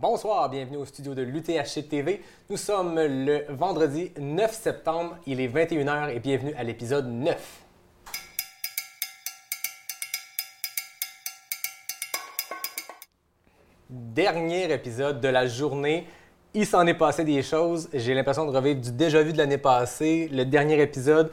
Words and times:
Bonsoir, 0.00 0.50
bienvenue 0.50 0.78
au 0.78 0.84
studio 0.84 1.14
de 1.14 1.22
l'UTHC 1.22 1.88
TV. 1.88 2.20
Nous 2.50 2.56
sommes 2.56 2.96
le 2.96 3.44
vendredi 3.48 4.10
9 4.18 4.52
septembre, 4.52 5.16
il 5.24 5.40
est 5.40 5.46
21h 5.46 6.10
et 6.12 6.18
bienvenue 6.18 6.52
à 6.56 6.64
l'épisode 6.64 7.06
9. 7.06 7.62
Dernier 13.88 14.72
épisode 14.72 15.20
de 15.20 15.28
la 15.28 15.46
journée. 15.46 16.08
Il 16.54 16.66
s'en 16.66 16.84
est 16.88 16.94
passé 16.94 17.22
des 17.22 17.42
choses. 17.44 17.88
J'ai 17.94 18.14
l'impression 18.14 18.50
de 18.50 18.56
revivre 18.56 18.80
du 18.80 18.90
déjà 18.90 19.22
vu 19.22 19.32
de 19.32 19.38
l'année 19.38 19.58
passée. 19.58 20.28
Le 20.32 20.44
dernier 20.44 20.82
épisode, 20.82 21.30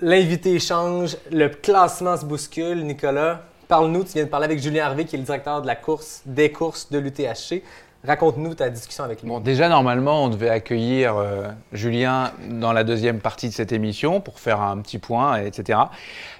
l'invité 0.00 0.58
change, 0.58 1.16
le 1.30 1.48
classement 1.48 2.16
se 2.16 2.24
bouscule. 2.24 2.84
Nicolas, 2.84 3.44
parle-nous. 3.68 4.02
Tu 4.02 4.14
viens 4.14 4.24
de 4.24 4.30
parler 4.30 4.46
avec 4.46 4.58
Julien 4.58 4.86
Harvey, 4.86 5.04
qui 5.04 5.14
est 5.14 5.18
le 5.20 5.24
directeur 5.24 5.62
de 5.62 5.68
la 5.68 5.76
course, 5.76 6.22
des 6.26 6.50
courses 6.50 6.90
de 6.90 6.98
l'UTHC. 6.98 7.62
Raconte-nous 8.06 8.54
ta 8.54 8.70
discussion 8.70 9.04
avec 9.04 9.20
lui. 9.20 9.28
Bon, 9.28 9.40
déjà, 9.40 9.68
normalement, 9.68 10.24
on 10.24 10.28
devait 10.28 10.48
accueillir 10.48 11.16
euh, 11.16 11.48
Julien 11.72 12.32
dans 12.48 12.72
la 12.72 12.82
deuxième 12.82 13.20
partie 13.20 13.48
de 13.48 13.52
cette 13.52 13.72
émission 13.72 14.22
pour 14.22 14.40
faire 14.40 14.62
un 14.62 14.78
petit 14.78 14.98
point, 14.98 15.36
etc. 15.36 15.80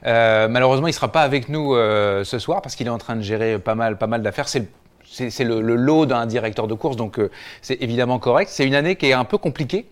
Euh, 0.07 0.49
malheureusement, 0.49 0.87
il 0.87 0.93
ne 0.93 0.95
sera 0.95 1.13
pas 1.13 1.21
avec 1.21 1.51
nous 1.51 1.75
euh, 1.75 2.25
ce 2.25 2.39
soir 2.39 2.63
parce 2.63 2.77
qu'il 2.77 2.87
est 2.87 2.91
en 2.91 2.99
train 2.99 3.15
de 3.15 3.21
gérer 3.21 3.59
pas 3.59 3.75
mal, 3.75 3.99
pas 3.99 4.07
mal 4.07 4.23
d'affaires. 4.23 4.49
C'est 5.11 5.45
le, 5.45 5.61
lot 5.61 6.07
d'un 6.07 6.27
directeur 6.27 6.69
de 6.69 6.75
course, 6.75 6.97
donc 6.97 7.19
c'est 7.63 7.83
évidemment 7.83 8.19
correct. 8.19 8.51
C'est 8.53 8.67
une 8.67 8.75
année 8.75 8.97
qui 8.97 9.07
est 9.07 9.13
un 9.13 9.25
peu 9.25 9.39
compliquée. 9.39 9.87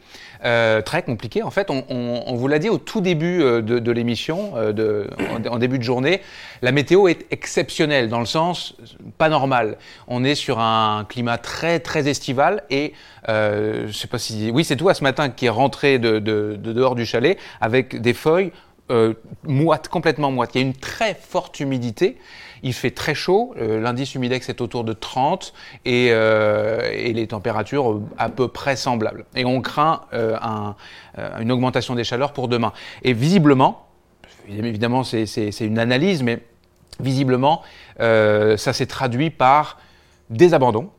Euh, 0.44 0.82
très 0.82 1.02
compliquée. 1.02 1.42
En 1.42 1.50
fait, 1.50 1.68
on, 1.68 2.34
vous 2.36 2.46
l'a 2.46 2.60
dit 2.60 2.68
au 2.68 2.78
tout 2.78 3.00
début 3.00 3.38
de, 3.40 3.90
l'émission, 3.90 4.52
en, 4.54 5.58
début 5.58 5.78
de 5.78 5.82
journée, 5.82 6.20
la 6.62 6.70
météo 6.70 7.08
est 7.08 7.26
exceptionnelle 7.32 8.08
dans 8.08 8.20
le 8.20 8.26
sens 8.26 8.76
pas 9.18 9.28
normal. 9.28 9.78
On 10.06 10.22
est 10.22 10.36
sur 10.36 10.60
un 10.60 11.04
climat 11.08 11.38
très 11.38 11.80
très 11.80 12.08
estival 12.08 12.62
et 12.70 12.92
je 13.26 13.90
sais 13.92 14.06
pas 14.06 14.18
si 14.18 14.52
oui 14.52 14.64
c'est 14.64 14.76
toi 14.76 14.94
ce 14.94 15.02
matin 15.02 15.28
qui 15.28 15.46
est 15.46 15.50
rentré 15.50 15.98
de, 15.98 16.20
de 16.20 16.56
dehors 16.56 16.94
du 16.94 17.04
chalet 17.04 17.36
avec 17.60 18.00
des 18.00 18.14
feuilles 18.14 18.52
euh, 18.90 19.14
moite, 19.44 19.88
complètement 19.88 20.30
moite. 20.30 20.50
Il 20.54 20.60
y 20.60 20.64
a 20.64 20.66
une 20.66 20.74
très 20.74 21.14
forte 21.14 21.60
humidité. 21.60 22.16
Il 22.62 22.72
fait 22.72 22.90
très 22.90 23.14
chaud. 23.14 23.54
Euh, 23.58 23.80
l'indice 23.80 24.14
humidex 24.14 24.48
est 24.48 24.60
autour 24.60 24.84
de 24.84 24.92
30 24.92 25.52
euh, 25.86 26.90
et, 26.92 27.12
les 27.12 27.26
températures 27.26 28.00
à 28.16 28.30
peu 28.30 28.48
près 28.48 28.76
semblables. 28.76 29.26
Et 29.34 29.44
on 29.44 29.60
craint 29.60 30.02
une 31.40 31.52
augmentation 31.52 31.94
des 31.94 32.04
chaleurs 32.04 32.32
pour 32.32 32.48
demain. 32.48 32.72
Et 33.02 33.12
visiblement, 33.12 33.86
évidemment 34.48 35.04
c'est 35.04 35.60
une 35.60 35.78
analyse, 35.78 36.22
mais 36.22 36.40
visiblement 37.00 37.62
ça 37.98 38.72
s'est 38.72 38.86
traduit 38.86 39.30
par 39.30 39.78
des 40.30 40.54
abandons 40.54 40.90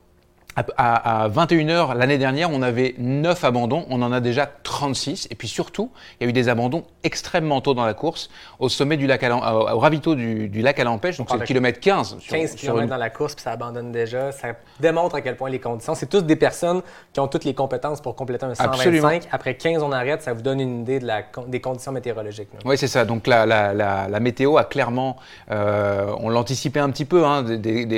à, 0.55 1.29
21h 1.29 1.95
l'année 1.95 2.17
dernière, 2.17 2.49
on 2.51 2.61
avait 2.61 2.95
9 2.97 3.43
abandons, 3.43 3.85
on 3.89 4.01
en 4.01 4.11
a 4.11 4.19
déjà 4.19 4.45
36. 4.63 5.27
Et 5.31 5.35
puis 5.35 5.47
surtout, 5.47 5.91
il 6.19 6.23
y 6.23 6.27
a 6.27 6.29
eu 6.29 6.33
des 6.33 6.49
abandons 6.49 6.83
extrêmement 7.03 7.61
tôt 7.61 7.73
dans 7.73 7.85
la 7.85 7.93
course, 7.93 8.29
au 8.59 8.69
sommet 8.69 8.97
du 8.97 9.07
lac 9.07 9.23
à 9.23 9.29
au 9.55 9.79
ravito 9.79 10.15
du, 10.15 10.61
lac 10.61 10.79
à 10.79 10.83
l'Empêche, 10.83 11.17
donc 11.17 11.29
c'est 11.29 11.37
le 11.37 11.45
kilomètre 11.45 11.79
15. 11.79 12.17
15 12.27 12.55
km 12.55 12.87
dans 12.87 12.97
la 12.97 13.09
course, 13.09 13.35
puis 13.35 13.43
ça 13.43 13.51
abandonne 13.51 13.91
déjà. 13.91 14.31
Ça 14.31 14.49
démontre 14.79 15.15
à 15.15 15.21
quel 15.21 15.37
point 15.37 15.49
les 15.49 15.59
conditions. 15.59 15.95
C'est 15.95 16.07
tous 16.07 16.21
des 16.21 16.35
personnes 16.35 16.81
qui 17.13 17.19
ont 17.19 17.27
toutes 17.27 17.45
les 17.45 17.53
compétences 17.53 18.01
pour 18.01 18.15
compléter 18.15 18.45
un 18.45 18.55
125. 18.55 19.27
Après 19.31 19.55
15, 19.55 19.83
on 19.83 19.91
arrête, 19.91 20.21
ça 20.21 20.33
vous 20.33 20.41
donne 20.41 20.59
une 20.59 20.81
idée 20.81 20.99
de 20.99 21.05
la, 21.05 21.23
des 21.47 21.61
conditions 21.61 21.91
météorologiques. 21.91 22.49
Oui, 22.65 22.77
c'est 22.77 22.87
ça. 22.87 23.05
Donc 23.05 23.27
la, 23.27 23.45
la, 23.45 24.19
météo 24.19 24.57
a 24.57 24.65
clairement, 24.65 25.15
euh, 25.51 26.13
on 26.19 26.29
l'anticipait 26.29 26.79
un 26.79 26.89
petit 26.89 27.05
peu. 27.05 27.25
Hein, 27.25 27.45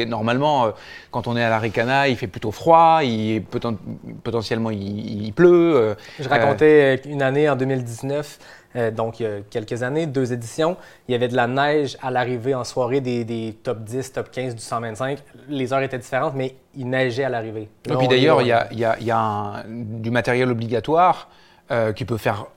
normalement, 0.07 0.65
euh, 0.65 0.71
quand 1.09 1.27
on 1.27 1.35
est 1.35 1.43
à 1.43 1.49
la 1.49 1.59
Ricana, 1.59 2.07
il 2.07 2.15
fait 2.15 2.27
plutôt 2.27 2.50
froid, 2.51 3.01
il, 3.03 3.43
potentiellement 4.23 4.71
il, 4.71 5.31
pleut. 5.33 5.75
Euh, 5.75 5.95
Je 6.19 6.27
racontais 6.27 7.01
une 7.05 7.21
année 7.21 7.49
en 7.49 7.55
2019, 7.55 8.39
euh, 8.75 8.91
donc 8.91 9.19
il 9.19 9.23
y 9.23 9.25
a 9.27 9.39
quelques 9.49 9.83
années, 9.83 10.05
deux 10.05 10.33
éditions, 10.33 10.77
il 11.07 11.11
y 11.11 11.15
avait 11.15 11.27
de 11.27 11.35
la 11.35 11.47
neige 11.47 11.97
à 12.01 12.11
l'arrivée 12.11 12.55
en 12.55 12.63
soirée 12.63 13.01
des, 13.01 13.57
top 13.63 13.83
10, 13.83 14.13
top 14.13 14.31
15 14.31 14.55
du 14.55 14.61
125. 14.61 15.19
Les 15.49 15.73
heures 15.73 15.81
étaient 15.81 15.97
différentes, 15.97 16.33
mais 16.35 16.55
il 16.75 16.89
neigeait 16.89 17.23
à 17.23 17.29
l'arrivée. 17.29 17.69
Et 17.89 17.95
puis 17.95 18.07
d'ailleurs, 18.07 18.41
il 18.41 18.47
y 18.47 19.11
a, 19.11 19.63
du 19.67 20.11
matériel 20.11 20.49
obligatoire. 20.49 21.29
Euh, 21.71 21.93
qui 21.93 22.03
peut 22.03 22.17
faire 22.17 22.47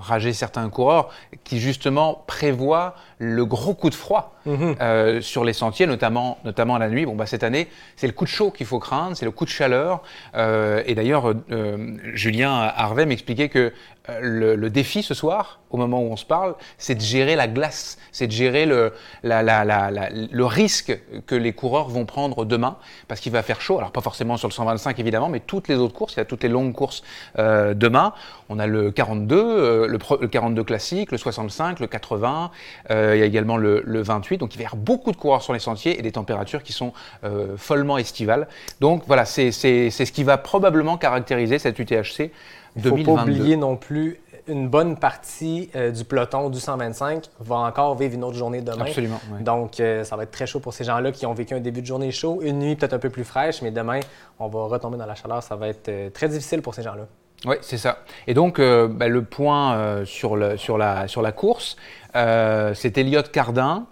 rager 0.00 0.32
certains 0.32 0.68
coureurs, 0.68 1.08
qui 1.44 1.58
justement 1.58 2.24
prévoit 2.26 2.94
le 3.18 3.44
gros 3.44 3.74
coup 3.74 3.90
de 3.90 3.94
froid 3.94 4.34
mhm. 4.46 4.76
euh, 4.80 5.20
sur 5.20 5.44
les 5.44 5.52
sentiers, 5.52 5.86
notamment, 5.86 6.38
notamment 6.44 6.78
la 6.78 6.88
nuit. 6.88 7.04
Bon, 7.04 7.14
bah, 7.14 7.26
cette 7.26 7.42
année, 7.42 7.68
c'est 7.96 8.06
le 8.06 8.12
coup 8.12 8.24
de 8.24 8.30
chaud 8.30 8.50
qu'il 8.50 8.66
faut 8.66 8.78
craindre, 8.78 9.16
c'est 9.16 9.24
le 9.24 9.30
coup 9.30 9.44
de 9.44 9.50
chaleur. 9.50 10.02
Euh, 10.34 10.82
et 10.86 10.94
d'ailleurs, 10.94 11.32
euh, 11.50 11.96
Julien 12.14 12.52
Harvey 12.76 13.06
m'expliquait 13.06 13.48
que 13.48 13.72
le, 14.20 14.68
défi 14.68 15.02
ce 15.02 15.14
soir, 15.14 15.60
au 15.70 15.76
moment 15.76 16.00
où 16.00 16.10
on 16.10 16.16
se 16.16 16.24
parle, 16.24 16.54
c'est 16.78 16.94
de 16.94 17.00
gérer 17.00 17.36
la 17.36 17.48
glace, 17.48 17.98
c'est 18.12 18.26
de 18.26 18.32
gérer 18.32 18.66
le, 18.66 18.92
la, 19.22 19.42
la, 19.42 19.64
la, 19.64 19.90
le 20.10 20.44
risque 20.44 20.98
que 21.26 21.34
les 21.34 21.52
coureurs 21.52 21.88
vont 21.88 22.06
prendre 22.06 22.44
demain, 22.44 22.76
parce 23.06 23.20
qu'il 23.20 23.32
va 23.32 23.42
faire 23.42 23.60
chaud. 23.60 23.78
Alors 23.78 23.92
pas 23.92 24.00
forcément 24.00 24.36
sur 24.36 24.48
le 24.48 24.52
125 24.54 24.98
évidemment, 24.98 25.28
mais 25.28 25.40
toutes 25.40 25.68
les 25.68 25.76
autres 25.76 25.94
courses, 25.94 26.14
il 26.14 26.18
y 26.18 26.20
a 26.20 26.24
toutes 26.24 26.42
les 26.42 26.48
longues 26.48 26.72
courses 26.72 27.02
demain. 27.36 28.12
On 28.48 28.58
a 28.58 28.66
le 28.66 28.90
42, 28.90 29.86
le, 29.86 29.98
le, 30.20 30.28
42 30.28 30.64
classique, 30.64 31.12
le 31.12 31.18
65, 31.18 31.80
le 31.80 31.86
80. 31.86 32.50
Euh, 32.90 33.12
il 33.16 33.20
y 33.20 33.22
a 33.22 33.26
également 33.26 33.56
le, 33.56 33.82
28. 33.84 34.38
Donc 34.38 34.54
il 34.54 34.58
va 34.58 34.64
y 34.64 34.66
avoir 34.66 34.82
beaucoup 34.82 35.12
de 35.12 35.16
coureurs 35.16 35.42
sur 35.42 35.52
les 35.52 35.58
sentiers 35.58 35.98
et 35.98 36.02
des 36.02 36.12
températures 36.12 36.62
qui 36.62 36.72
sont 36.72 36.92
euh, 37.24 37.56
follement 37.56 37.98
estivales. 37.98 38.48
Donc 38.80 39.02
voilà, 39.06 39.24
c'est 39.24 39.50
ce 39.50 40.12
qui 40.12 40.24
va 40.24 40.38
probablement 40.38 40.96
caractériser 40.96 41.58
cette 41.58 41.78
UTHC 41.78 42.30
2022. 42.30 42.57
Il 42.76 42.82
ne 42.84 42.88
faut 42.90 43.14
pas 43.14 43.22
oublier 43.22 43.56
non 43.56 43.76
plus 43.76 44.20
une 44.46 44.68
bonne 44.68 44.96
partie 44.96 45.68
euh, 45.76 45.90
du 45.90 46.04
peloton 46.04 46.48
du 46.48 46.58
125 46.58 47.24
va 47.40 47.56
encore 47.56 47.96
vivre 47.96 48.14
une 48.14 48.24
autre 48.24 48.36
journée 48.36 48.62
demain. 48.62 48.86
Absolument. 48.86 49.20
Donc, 49.40 49.74
ça 49.76 50.16
va 50.16 50.22
être 50.22 50.30
très 50.30 50.46
chaud 50.46 50.60
pour 50.60 50.72
ces 50.72 50.84
gens-là 50.84 51.12
qui 51.12 51.26
ont 51.26 51.34
vécu 51.34 51.54
un 51.54 51.60
début 51.60 51.82
de 51.82 51.86
journée 51.86 52.10
chaud, 52.10 52.40
une 52.42 52.58
nuit 52.58 52.76
peut-être 52.76 52.94
un 52.94 52.98
peu 52.98 53.10
plus 53.10 53.24
fraîche, 53.24 53.60
mais 53.62 53.70
demain, 53.70 54.00
on 54.38 54.48
va 54.48 54.64
retomber 54.64 54.96
dans 54.96 55.06
la 55.06 55.14
chaleur. 55.14 55.42
Ça 55.42 55.56
va 55.56 55.68
être 55.68 56.12
très 56.12 56.28
difficile 56.28 56.62
pour 56.62 56.74
ces 56.74 56.82
gens-là. 56.82 57.06
Oui, 57.46 57.56
c'est 57.60 57.78
ça. 57.78 58.04
Et 58.26 58.34
donc, 58.34 58.58
euh, 58.58 58.88
bah, 58.88 59.08
le 59.08 59.22
point 59.22 59.76
euh, 59.76 60.04
sur, 60.04 60.36
le, 60.36 60.56
sur, 60.56 60.76
la, 60.76 61.06
sur 61.06 61.22
la 61.22 61.32
course, 61.32 61.76
euh, 62.16 62.74
c'est 62.74 62.98
Elliot 62.98 63.22
Cardin. 63.32 63.86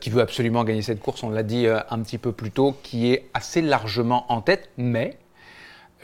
qui 0.00 0.08
veut 0.08 0.22
absolument 0.22 0.64
gagner 0.64 0.80
cette 0.80 1.00
course, 1.00 1.22
on 1.22 1.28
l'a 1.28 1.42
dit 1.42 1.66
un 1.66 2.00
petit 2.02 2.16
peu 2.16 2.32
plus 2.32 2.50
tôt, 2.50 2.74
qui 2.82 3.12
est 3.12 3.28
assez 3.34 3.60
largement 3.60 4.24
en 4.32 4.40
tête, 4.40 4.70
mais 4.78 5.18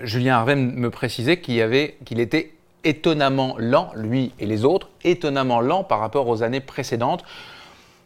Julien 0.01 0.37
Harvey 0.37 0.57
me 0.57 0.91
précisait 0.91 1.41
qu'il 1.41 1.55
qu'il 2.05 2.21
était 2.21 2.53
étonnamment 2.85 3.57
lent, 3.59 3.91
lui 3.95 4.33
et 4.39 4.47
les 4.47 4.65
autres, 4.65 4.91
étonnamment 5.05 5.61
lent 5.61 5.85
par 5.85 5.99
rapport 5.99 6.29
aux 6.29 6.43
années 6.43 6.61
précédentes. 6.61 7.25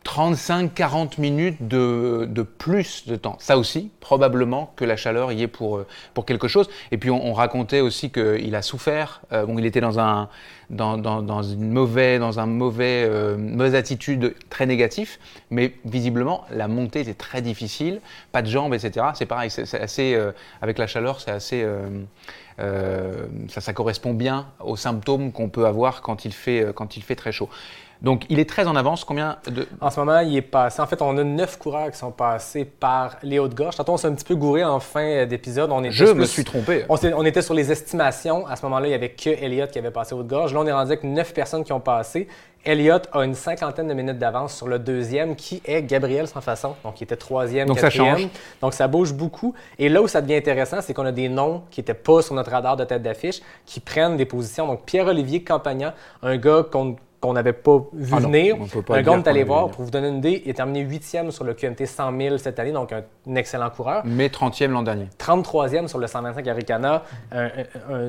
35-40 0.04 1.20
minutes 1.20 1.68
de, 1.68 2.46
plus 2.58 3.06
de 3.06 3.16
temps. 3.16 3.36
Ça 3.38 3.58
aussi, 3.58 3.90
probablement 4.00 4.72
que 4.76 4.84
la 4.84 4.96
chaleur 4.96 5.30
y 5.32 5.42
est 5.42 5.48
pour, 5.48 5.76
euh, 5.76 5.86
pour 6.14 6.24
quelque 6.24 6.48
chose. 6.48 6.68
Et 6.90 6.98
puis 6.98 7.10
on, 7.10 7.32
racontait 7.32 7.80
aussi 7.80 8.10
qu'il 8.10 8.54
a 8.54 8.62
souffert. 8.62 9.20
Euh, 9.32 9.44
bon, 9.44 9.58
il 9.58 9.66
était 9.66 9.80
dans, 9.80 10.00
un, 10.00 10.28
dans, 10.70 11.42
une 11.42 11.70
mauvais, 11.70 12.18
dans 12.18 12.40
un 12.40 12.46
mauvais, 12.46 13.04
euh, 13.06 13.36
mauvaise 13.36 13.74
attitude 13.74 14.34
très 14.48 14.66
négatif, 14.66 15.18
mais 15.50 15.74
visiblement 15.84 16.44
la 16.50 16.66
montée 16.66 17.00
était 17.00 17.14
très 17.14 17.42
difficile, 17.42 18.00
pas 18.32 18.42
de 18.42 18.48
jambes, 18.48 18.74
etc. 18.74 19.06
C'est 19.14 19.26
pareil, 19.26 19.50
c'est 19.50 19.80
assez 19.80 20.18
avec 20.62 20.78
la 20.78 20.86
chaleur, 20.86 21.20
c'est 21.20 21.30
assez 21.30 21.66
ça, 22.58 23.60
ça 23.60 23.72
correspond 23.72 24.12
bien 24.12 24.48
aux 24.60 24.76
symptômes 24.76 25.32
qu'on 25.32 25.48
peut 25.48 25.66
avoir 25.66 26.02
quand 26.02 26.24
il 26.24 26.32
fait 26.32 26.72
quand 26.74 26.96
il 26.96 27.02
fait 27.02 27.16
très 27.16 27.32
chaud. 27.32 27.48
Donc, 28.02 28.24
il 28.30 28.38
est 28.38 28.48
très 28.48 28.66
en 28.66 28.76
avance. 28.76 29.04
Combien 29.04 29.36
de... 29.46 29.68
En 29.80 29.90
ce 29.90 30.00
moment, 30.00 30.20
il 30.20 30.36
est 30.36 30.42
passé. 30.42 30.80
En 30.80 30.86
fait, 30.86 31.02
on 31.02 31.16
a 31.18 31.24
neuf 31.24 31.58
coureurs 31.58 31.90
qui 31.90 31.98
sont 31.98 32.10
passés 32.10 32.64
par 32.64 33.16
les 33.22 33.38
Hauts-de-Gorge. 33.38 33.76
Tantôt, 33.76 33.92
on 33.92 33.96
s'est 33.96 34.08
un 34.08 34.14
petit 34.14 34.24
peu 34.24 34.36
gouré 34.36 34.64
en 34.64 34.80
fin 34.80 35.26
d'épisode. 35.26 35.70
Je 35.90 36.12
me 36.12 36.24
suis 36.24 36.44
trompé. 36.44 36.84
On, 36.88 37.24
était 37.24 37.42
sur 37.42 37.54
les 37.54 37.70
estimations. 37.70 38.46
À 38.46 38.56
ce 38.56 38.64
moment-là, 38.66 38.86
il 38.86 38.90
n'y 38.90 38.94
avait 38.94 39.10
que 39.10 39.30
Elliott 39.30 39.70
qui 39.70 39.78
avait 39.78 39.90
passé 39.90 40.14
Haute-Gorge. 40.14 40.54
Là, 40.54 40.60
on 40.60 40.66
est 40.66 40.72
rendu 40.72 40.92
avec 40.92 41.04
neuf 41.04 41.34
personnes 41.34 41.64
qui 41.64 41.72
ont 41.72 41.80
passé. 41.80 42.28
Elliott 42.64 43.08
a 43.12 43.24
une 43.24 43.34
cinquantaine 43.34 43.88
de 43.88 43.94
minutes 43.94 44.18
d'avance 44.18 44.54
sur 44.54 44.68
le 44.68 44.78
deuxième, 44.78 45.34
qui 45.34 45.62
est 45.64 45.82
Gabriel 45.82 46.28
sans 46.28 46.42
façon. 46.42 46.76
Donc, 46.84 47.00
il 47.00 47.04
était 47.04 47.16
troisième, 47.16 47.68
Donc, 47.68 47.80
quatrième. 47.80 48.14
Ça 48.14 48.20
change. 48.20 48.30
Donc, 48.60 48.74
ça 48.74 48.86
bouge 48.86 49.14
beaucoup. 49.14 49.54
Et 49.78 49.88
là 49.88 50.02
où 50.02 50.08
ça 50.08 50.20
devient 50.20 50.36
intéressant, 50.36 50.80
c'est 50.82 50.92
qu'on 50.92 51.06
a 51.06 51.12
des 51.12 51.30
noms 51.30 51.62
qui 51.70 51.80
n'étaient 51.80 51.94
pas 51.94 52.20
sur 52.20 52.34
notre 52.34 52.50
radar 52.50 52.76
de 52.76 52.84
tête 52.84 53.02
d'affiche, 53.02 53.40
qui 53.64 53.80
prennent 53.80 54.18
des 54.18 54.26
positions. 54.26 54.66
Donc, 54.66 54.84
Pierre-Olivier 54.84 55.42
Campagna, 55.42 55.94
un 56.22 56.36
gars 56.36 56.64
qu'on 56.70 56.96
qu'on 57.20 57.34
n'avait 57.34 57.52
pas 57.52 57.78
vu 57.92 58.14
ah 58.16 58.20
venir. 58.20 58.56
un 58.56 59.02
gars, 59.02 59.12
on 59.12 59.18
est 59.18 59.28
allé 59.28 59.44
voir, 59.44 59.68
pour 59.68 59.84
vous 59.84 59.90
donner 59.90 60.08
une 60.08 60.18
idée, 60.18 60.42
il 60.44 60.50
est 60.50 60.54
terminé 60.54 60.80
huitième 60.80 61.30
sur 61.30 61.44
le 61.44 61.52
QMT 61.52 61.84
100 61.84 62.18
000 62.18 62.38
cette 62.38 62.58
année, 62.58 62.72
donc 62.72 62.92
un, 62.92 63.34
excellent 63.34 63.68
coureur. 63.70 64.02
Mais 64.06 64.28
30e 64.28 64.68
l'an 64.68 64.82
dernier. 64.82 65.06
33e 65.18 65.86
sur 65.86 65.98
le 65.98 66.06
125 66.06 66.46
Aricana, 66.48 67.04
un, 67.30 67.50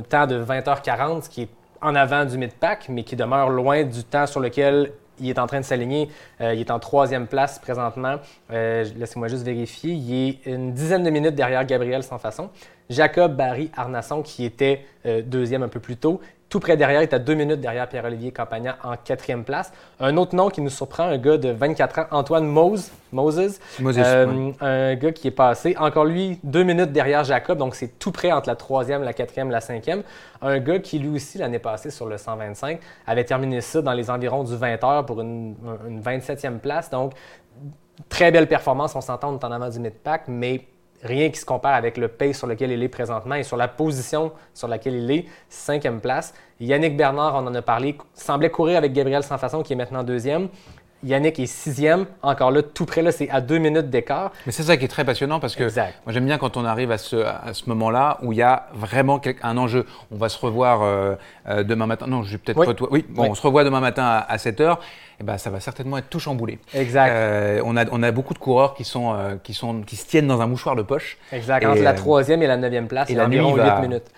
temps 0.07 0.27
de 0.27 0.41
20h40, 0.43 1.23
ce 1.23 1.29
qui 1.29 1.41
est 1.43 1.49
en 1.81 1.95
avant 1.95 2.23
du 2.25 2.37
mid-pack, 2.37 2.87
mais 2.89 3.03
qui 3.03 3.15
demeure 3.15 3.49
loin 3.49 3.83
du 3.83 4.03
temps 4.03 4.27
sur 4.27 4.39
lequel 4.39 4.93
il 5.19 5.29
est 5.29 5.39
en 5.39 5.45
train 5.45 5.59
de 5.59 5.65
s'aligner. 5.65 6.09
Euh, 6.39 6.53
il 6.53 6.61
est 6.61 6.71
en 6.71 6.79
troisième 6.79 7.27
place 7.27 7.59
présentement. 7.59 8.15
Euh, 8.51 8.85
laissez-moi 8.95 9.27
juste 9.27 9.43
vérifier. 9.43 9.91
Il 9.91 10.29
est 10.29 10.45
une 10.45 10.73
dizaine 10.73 11.03
de 11.03 11.09
minutes 11.09 11.35
derrière 11.35 11.65
Gabriel 11.65 12.01
sans 12.01 12.17
façon. 12.17 12.49
Jacob 12.89 13.35
Barry 13.35 13.71
Arnasson, 13.75 14.21
qui 14.21 14.45
était 14.45 14.85
deuxième 15.25 15.63
un 15.63 15.69
peu 15.69 15.79
plus 15.79 15.95
tôt, 15.95 16.19
tout 16.51 16.59
près 16.59 16.75
derrière, 16.75 17.01
il 17.01 17.03
est 17.03 17.13
à 17.13 17.19
deux 17.19 17.33
minutes 17.33 17.61
derrière 17.61 17.87
Pierre-Olivier 17.87 18.33
Campagna 18.33 18.77
en 18.83 18.95
quatrième 18.97 19.45
place. 19.45 19.71
Un 20.01 20.17
autre 20.17 20.35
nom 20.35 20.49
qui 20.49 20.59
nous 20.59 20.69
surprend, 20.69 21.03
un 21.03 21.17
gars 21.17 21.37
de 21.37 21.49
24 21.49 21.99
ans, 21.99 22.05
Antoine 22.11 22.45
Mose, 22.45 22.91
Moses. 23.13 23.61
Euh, 23.81 24.51
un 24.59 24.95
gars 24.95 25.13
qui 25.13 25.29
est 25.29 25.31
passé, 25.31 25.77
encore 25.79 26.03
lui, 26.03 26.39
deux 26.43 26.63
minutes 26.63 26.91
derrière 26.91 27.23
Jacob, 27.23 27.57
donc 27.57 27.73
c'est 27.73 27.97
tout 27.97 28.11
près 28.11 28.33
entre 28.33 28.49
la 28.49 28.57
troisième, 28.57 29.01
la 29.01 29.13
quatrième, 29.13 29.49
la 29.49 29.61
cinquième. 29.61 30.03
Un 30.41 30.59
gars 30.59 30.79
qui, 30.79 30.99
lui 30.99 31.15
aussi, 31.15 31.37
l'année 31.37 31.59
passée, 31.59 31.89
sur 31.89 32.05
le 32.05 32.17
125, 32.17 32.81
avait 33.07 33.23
terminé 33.23 33.61
ça 33.61 33.81
dans 33.81 33.93
les 33.93 34.09
environs 34.09 34.43
du 34.43 34.57
20 34.57 34.83
heures 34.83 35.05
pour 35.05 35.21
une, 35.21 35.55
27e 36.03 36.59
place. 36.59 36.89
Donc, 36.89 37.13
très 38.09 38.29
belle 38.29 38.49
performance, 38.49 38.93
on 38.93 39.01
s'entend, 39.01 39.33
on 39.33 39.39
est 39.39 39.45
en 39.45 39.51
avant 39.53 39.69
du 39.69 39.79
mid-pack, 39.79 40.23
mais 40.27 40.65
rien 41.03 41.29
qui 41.29 41.39
se 41.39 41.45
compare 41.45 41.73
avec 41.73 41.97
le 41.97 42.07
pace 42.07 42.37
sur 42.37 42.47
lequel 42.47 42.71
il 42.71 42.83
est 42.83 42.89
présentement 42.89 43.35
et 43.35 43.43
sur 43.43 43.57
la 43.57 43.67
position 43.67 44.31
sur 44.53 44.67
laquelle 44.67 44.95
il 44.95 45.11
est, 45.11 45.25
cinquième 45.49 45.99
place. 45.99 46.33
Yannick 46.59 46.95
Bernard, 46.95 47.35
on 47.35 47.47
en 47.47 47.55
a 47.55 47.61
parlé, 47.61 47.97
semblait 48.13 48.51
courir 48.51 48.77
avec 48.77 48.93
Gabriel 48.93 49.23
Sans 49.23 49.37
Façon, 49.37 49.63
qui 49.63 49.73
est 49.73 49.75
maintenant 49.75 50.03
deuxième. 50.03 50.49
Yannick 51.03 51.39
est 51.39 51.45
sixième, 51.45 52.05
encore 52.21 52.51
là, 52.51 52.61
tout 52.61 52.85
près, 52.85 53.01
là, 53.01 53.11
c'est 53.11 53.29
à 53.29 53.41
deux 53.41 53.57
minutes 53.57 53.89
d'écart. 53.89 54.31
Mais 54.45 54.51
c'est 54.51 54.63
ça 54.63 54.77
qui 54.77 54.85
est 54.85 54.89
très 54.89 55.05
passionnant 55.05 55.39
parce 55.39 55.55
que 55.55 55.63
moi 55.63 55.91
j'aime 56.09 56.25
bien 56.25 56.37
quand 56.37 56.57
on 56.57 56.65
arrive 56.65 56.91
à 56.91 56.97
ce, 56.97 57.15
à 57.15 57.53
ce 57.53 57.63
moment-là 57.69 58.17
où 58.21 58.31
il 58.33 58.37
y 58.37 58.41
a 58.41 58.67
vraiment 58.73 59.19
un 59.43 59.57
enjeu. 59.57 59.85
On 60.11 60.17
va 60.17 60.29
se 60.29 60.37
revoir 60.39 60.81
euh, 60.81 61.15
euh, 61.47 61.63
demain 61.63 61.87
matin. 61.87 62.07
Non, 62.07 62.23
je 62.23 62.33
vais 62.33 62.37
peut-être 62.37 62.73
toi. 62.73 62.87
Oui, 62.91 63.05
bon, 63.09 63.29
on 63.29 63.35
se 63.35 63.41
revoit 63.41 63.63
demain 63.63 63.79
matin 63.79 64.03
à, 64.03 64.31
à 64.31 64.37
7 64.37 64.59
h. 64.61 64.77
Eh 65.19 65.23
ben, 65.23 65.37
ça 65.37 65.49
va 65.49 65.59
certainement 65.59 65.97
être 65.97 66.09
tout 66.09 66.19
chamboulé. 66.19 66.59
Exact. 66.73 67.11
Euh, 67.11 67.61
on, 67.63 67.77
a, 67.77 67.85
on 67.91 68.01
a 68.01 68.11
beaucoup 68.11 68.33
de 68.33 68.39
coureurs 68.39 68.73
qui, 68.73 68.83
sont, 68.83 69.15
qui, 69.43 69.53
sont, 69.53 69.81
qui 69.81 69.95
se 69.95 70.07
tiennent 70.07 70.27
dans 70.27 70.41
un 70.41 70.47
mouchoir 70.47 70.75
de 70.75 70.81
poche. 70.81 71.17
Exact. 71.31 71.65
Entre 71.65 71.81
la 71.81 71.93
troisième 71.93 72.41
et 72.41 72.47
la 72.47 72.57
neuvième 72.57 72.87
place, 72.87 73.09
et 73.09 73.15
la 73.15 73.25
environ 73.25 73.55
8 73.55 73.81
minutes. 73.81 74.11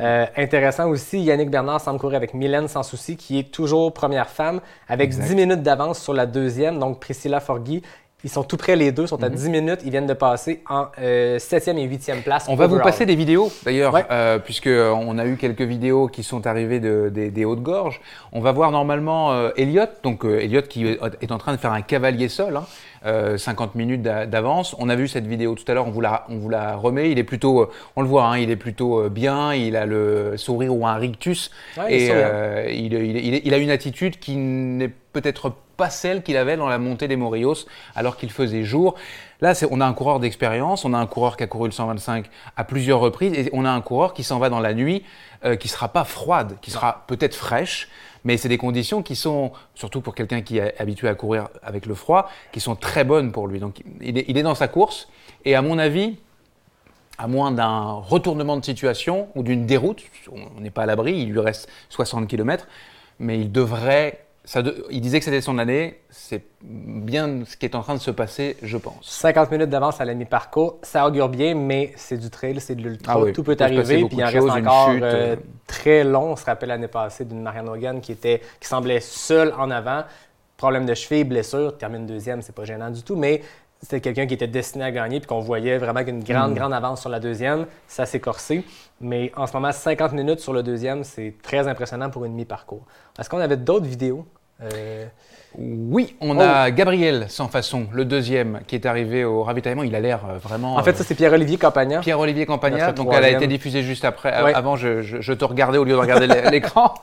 Euh, 0.00 0.26
intéressant 0.36 0.88
aussi, 0.88 1.20
Yannick 1.20 1.50
Bernard 1.50 1.80
semble 1.80 1.98
courir 1.98 2.16
avec 2.16 2.34
Mylène 2.34 2.68
Sans 2.68 2.82
Souci, 2.82 3.16
qui 3.16 3.38
est 3.38 3.50
toujours 3.50 3.92
première 3.92 4.28
femme, 4.28 4.60
avec 4.88 5.10
10 5.10 5.34
minutes 5.34 5.62
d'avance 5.62 6.00
sur 6.00 6.14
la 6.14 6.26
deuxième, 6.26 6.78
donc 6.78 7.00
Priscilla 7.00 7.40
Forgui. 7.40 7.82
Ils 8.24 8.30
sont 8.30 8.42
tout 8.42 8.56
près 8.56 8.74
les 8.74 8.90
deux, 8.90 9.06
sont 9.06 9.22
à 9.22 9.28
10 9.28 9.44
mhm. 9.44 9.52
minutes. 9.52 9.80
Ils 9.84 9.92
viennent 9.92 10.08
de 10.08 10.12
passer 10.12 10.60
en 10.68 10.86
7e 10.86 11.00
euh, 11.00 11.38
et 11.38 11.88
8e 11.88 12.22
place. 12.22 12.46
On 12.48 12.56
va 12.56 12.66
vous 12.66 12.80
passer 12.80 13.06
des 13.06 13.14
vidéos 13.14 13.52
d'ailleurs, 13.64 13.94
euh, 14.10 14.40
puisqu'on 14.40 15.18
a 15.18 15.24
eu 15.26 15.36
quelques 15.36 15.62
vidéos 15.62 16.08
qui 16.08 16.24
sont 16.24 16.44
arrivées 16.44 16.80
de, 16.80 17.10
des, 17.10 17.44
Hautes-Gorges. 17.44 18.00
On 18.32 18.40
va 18.40 18.50
voir 18.50 18.72
normalement 18.72 19.52
Elliot, 19.54 19.86
donc 20.02 20.24
Elliot 20.24 20.62
qui 20.62 20.88
est 20.88 21.32
en 21.32 21.38
train 21.38 21.52
de 21.52 21.58
faire 21.58 21.72
un 21.72 21.82
cavalier 21.82 22.28
seul. 22.28 22.56
Hein. 22.56 22.64
50 23.04 23.70
euh, 23.74 23.78
minutes 23.78 24.02
d'avance. 24.02 24.74
On 24.78 24.88
a 24.88 24.96
vu 24.96 25.08
cette 25.08 25.26
vidéo 25.26 25.54
tout 25.54 25.64
à 25.68 25.74
l'heure, 25.74 25.86
on, 25.86 25.90
vous 25.90 26.00
la, 26.00 26.24
on 26.28 26.36
vous 26.36 26.48
la 26.48 26.76
remet. 26.76 27.10
Il 27.10 27.18
est 27.18 27.24
plutôt, 27.24 27.62
euh, 27.62 27.70
on 27.96 28.02
le 28.02 28.08
voit, 28.08 28.24
hein, 28.26 28.38
il 28.38 28.50
est 28.50 28.56
plutôt 28.56 29.00
euh, 29.00 29.08
bien, 29.08 29.54
il 29.54 29.76
a 29.76 29.86
le 29.86 30.36
sourire 30.36 30.74
ou 30.74 30.86
un 30.86 30.94
rictus. 30.94 31.50
et 31.88 32.08
il, 32.68 32.92
il, 32.92 33.40
il, 33.44 33.54
a 33.54 33.58
une 33.58 33.70
attitude 33.70 34.18
qui 34.18 34.36
n'est 34.36 34.92
peut-être 35.12 35.52
pas 35.76 35.90
celle 35.90 36.22
qu'il 36.22 36.36
avait 36.36 36.56
dans 36.56 36.66
la 36.68 36.78
montée 36.78 37.06
des 37.06 37.14
Morios 37.14 37.66
alors 37.94 38.16
qu'il 38.16 38.30
faisait 38.30 38.64
jour. 38.64 38.96
Là, 39.40 39.52
on 39.70 39.80
a 39.80 39.86
un 39.86 39.92
coureur 39.92 40.18
d'expérience, 40.18 40.84
on 40.84 40.92
a 40.92 40.98
un 40.98 41.06
coureur 41.06 41.36
qui 41.36 41.44
a 41.44 41.46
couru 41.46 41.68
le 41.68 41.72
125 41.72 42.26
à 42.56 42.64
plusieurs 42.64 42.98
reprises 42.98 43.32
et 43.32 43.48
on 43.52 43.64
a 43.64 43.70
un 43.70 43.80
coureur 43.80 44.12
qui 44.12 44.24
s'en 44.24 44.40
va 44.40 44.50
dans 44.50 44.58
la 44.58 44.74
nuit, 44.74 45.04
qui 45.44 45.56
qui 45.58 45.68
sera 45.68 45.86
pas 45.86 46.02
froide, 46.02 46.56
qui 46.60 46.72
sera 46.72 47.04
peut-être 47.06 47.36
fraîche, 47.36 47.88
mais 48.28 48.36
c'est 48.36 48.50
des 48.50 48.58
conditions 48.58 49.02
qui 49.02 49.16
sont, 49.16 49.52
surtout 49.74 50.02
pour 50.02 50.14
quelqu'un 50.14 50.42
qui 50.42 50.58
est 50.58 50.78
habitué 50.78 51.08
à 51.08 51.14
courir 51.14 51.48
avec 51.62 51.86
le 51.86 51.94
froid, 51.94 52.28
qui 52.52 52.60
sont 52.60 52.76
très 52.76 53.02
bonnes 53.02 53.32
pour 53.32 53.48
lui. 53.48 53.58
Donc 53.58 53.80
il 54.02 54.18
est, 54.18 54.42
dans 54.42 54.54
sa 54.54 54.68
course, 54.68 55.08
et 55.46 55.54
à 55.54 55.62
mon 55.62 55.78
avis, 55.78 56.18
à 57.16 57.26
moins 57.26 57.52
d'un 57.52 57.92
retournement 57.92 58.58
de 58.58 58.64
situation 58.66 59.28
ou 59.34 59.42
d'une 59.42 59.64
déroute, 59.64 60.02
on 60.30 60.60
n'est 60.60 60.68
pas 60.68 60.82
à 60.82 60.86
l'abri, 60.86 61.18
il 61.18 61.32
lui 61.32 61.40
reste 61.40 61.70
60 61.88 62.28
km, 62.28 62.68
mais 63.18 63.40
il 63.40 63.50
devrait 63.50 64.26
il 64.90 65.00
disait 65.00 65.18
que 65.18 65.24
c'était 65.24 65.40
son 65.40 65.58
année. 65.58 66.00
C'est 66.10 66.42
bien 66.62 67.44
ce 67.44 67.56
qui 67.56 67.66
est 67.66 67.74
en 67.74 67.82
train 67.82 67.94
de 67.94 68.00
se 68.00 68.10
passer, 68.10 68.56
je 68.62 68.76
pense. 68.78 68.96
50 69.02 69.50
minutes 69.50 69.68
d'avance 69.68 70.00
à 70.00 70.04
la 70.04 70.14
mi-parcours, 70.14 70.78
ça 70.82 71.06
augure 71.06 71.28
bien, 71.28 71.54
mais 71.54 71.92
c'est 71.96 72.16
du 72.16 72.30
trail, 72.30 72.60
c'est 72.60 72.74
de 72.74 72.82
l'ultra. 72.82 73.16
Ah 73.16 73.32
Tout 73.32 73.42
peut 73.42 73.56
arriver, 73.60 74.04
puis 74.06 74.16
il 74.16 74.24
en 74.24 74.28
reste 74.28 74.48
encore 74.48 74.90
euh, 74.90 75.00
euh, 75.02 75.36
très 75.66 76.02
long. 76.04 76.32
On 76.32 76.36
se 76.36 76.44
rappelle 76.44 76.70
l'année 76.70 76.88
passée 76.88 77.24
d'une 77.24 77.42
Marianne 77.42 77.68
Hogan 77.68 78.00
qui, 78.00 78.12
était, 78.12 78.40
qui 78.60 78.68
semblait 78.68 79.00
seule 79.00 79.52
en 79.58 79.70
avant. 79.70 80.04
Problème 80.56 80.86
de 80.86 80.94
cheville, 80.94 81.24
blessure, 81.24 81.76
termine 81.76 82.06
deuxième, 82.06 82.42
c'est 82.42 82.54
pas 82.54 82.64
gênant 82.64 82.90
du 82.90 83.02
tout, 83.02 83.16
mais 83.16 83.42
c'était 83.80 84.00
quelqu'un 84.00 84.26
qui 84.26 84.34
était 84.34 84.48
destiné 84.48 84.84
à 84.84 84.90
gagner, 84.90 85.20
puis 85.20 85.28
qu'on 85.28 85.40
voyait 85.40 85.78
vraiment 85.78 86.00
une 86.00 86.24
grande, 86.24 86.52
mm. 86.52 86.54
grande 86.54 86.72
avance 86.72 87.00
sur 87.00 87.10
la 87.10 87.20
deuxième. 87.20 87.66
Ça 87.86 88.06
s'est 88.06 88.18
corsé. 88.18 88.64
Mais 89.00 89.30
en 89.36 89.46
ce 89.46 89.52
moment, 89.52 89.70
50 89.70 90.14
minutes 90.14 90.40
sur 90.40 90.52
le 90.52 90.62
deuxième, 90.62 91.04
c'est 91.04 91.34
très 91.42 91.68
impressionnant 91.68 92.10
pour 92.10 92.24
une 92.24 92.32
mi-parcours. 92.32 92.84
Est-ce 93.18 93.30
qu'on 93.30 93.38
avait 93.38 93.56
d'autres 93.56 93.86
vidéos? 93.86 94.26
Euh, 94.62 95.06
oui, 95.56 96.16
on 96.20 96.38
a 96.38 96.68
oh. 96.68 96.72
Gabriel 96.72 97.26
sans 97.28 97.48
façon, 97.48 97.86
le 97.92 98.04
deuxième, 98.04 98.60
qui 98.66 98.74
est 98.74 98.86
arrivé 98.86 99.24
au 99.24 99.42
ravitaillement. 99.42 99.82
Il 99.82 99.94
a 99.94 100.00
l'air 100.00 100.20
euh, 100.28 100.38
vraiment. 100.38 100.76
En 100.76 100.82
fait, 100.82 100.96
ça 100.96 101.04
c'est 101.04 101.14
Pierre-Olivier 101.14 101.58
Campagna. 101.58 102.00
Pierre-Olivier 102.00 102.46
Campagna. 102.46 102.92
Donc 102.92 103.10
elle 103.12 103.24
a 103.24 103.30
été 103.30 103.46
diffusée 103.46 103.82
juste 103.82 104.04
après. 104.04 104.32
Avant, 104.32 104.76
je, 104.76 105.32
te 105.32 105.44
regardais 105.44 105.78
au 105.78 105.84
lieu 105.84 105.92
de 105.92 105.98
regarder 105.98 106.26
l'écran. 106.50 106.94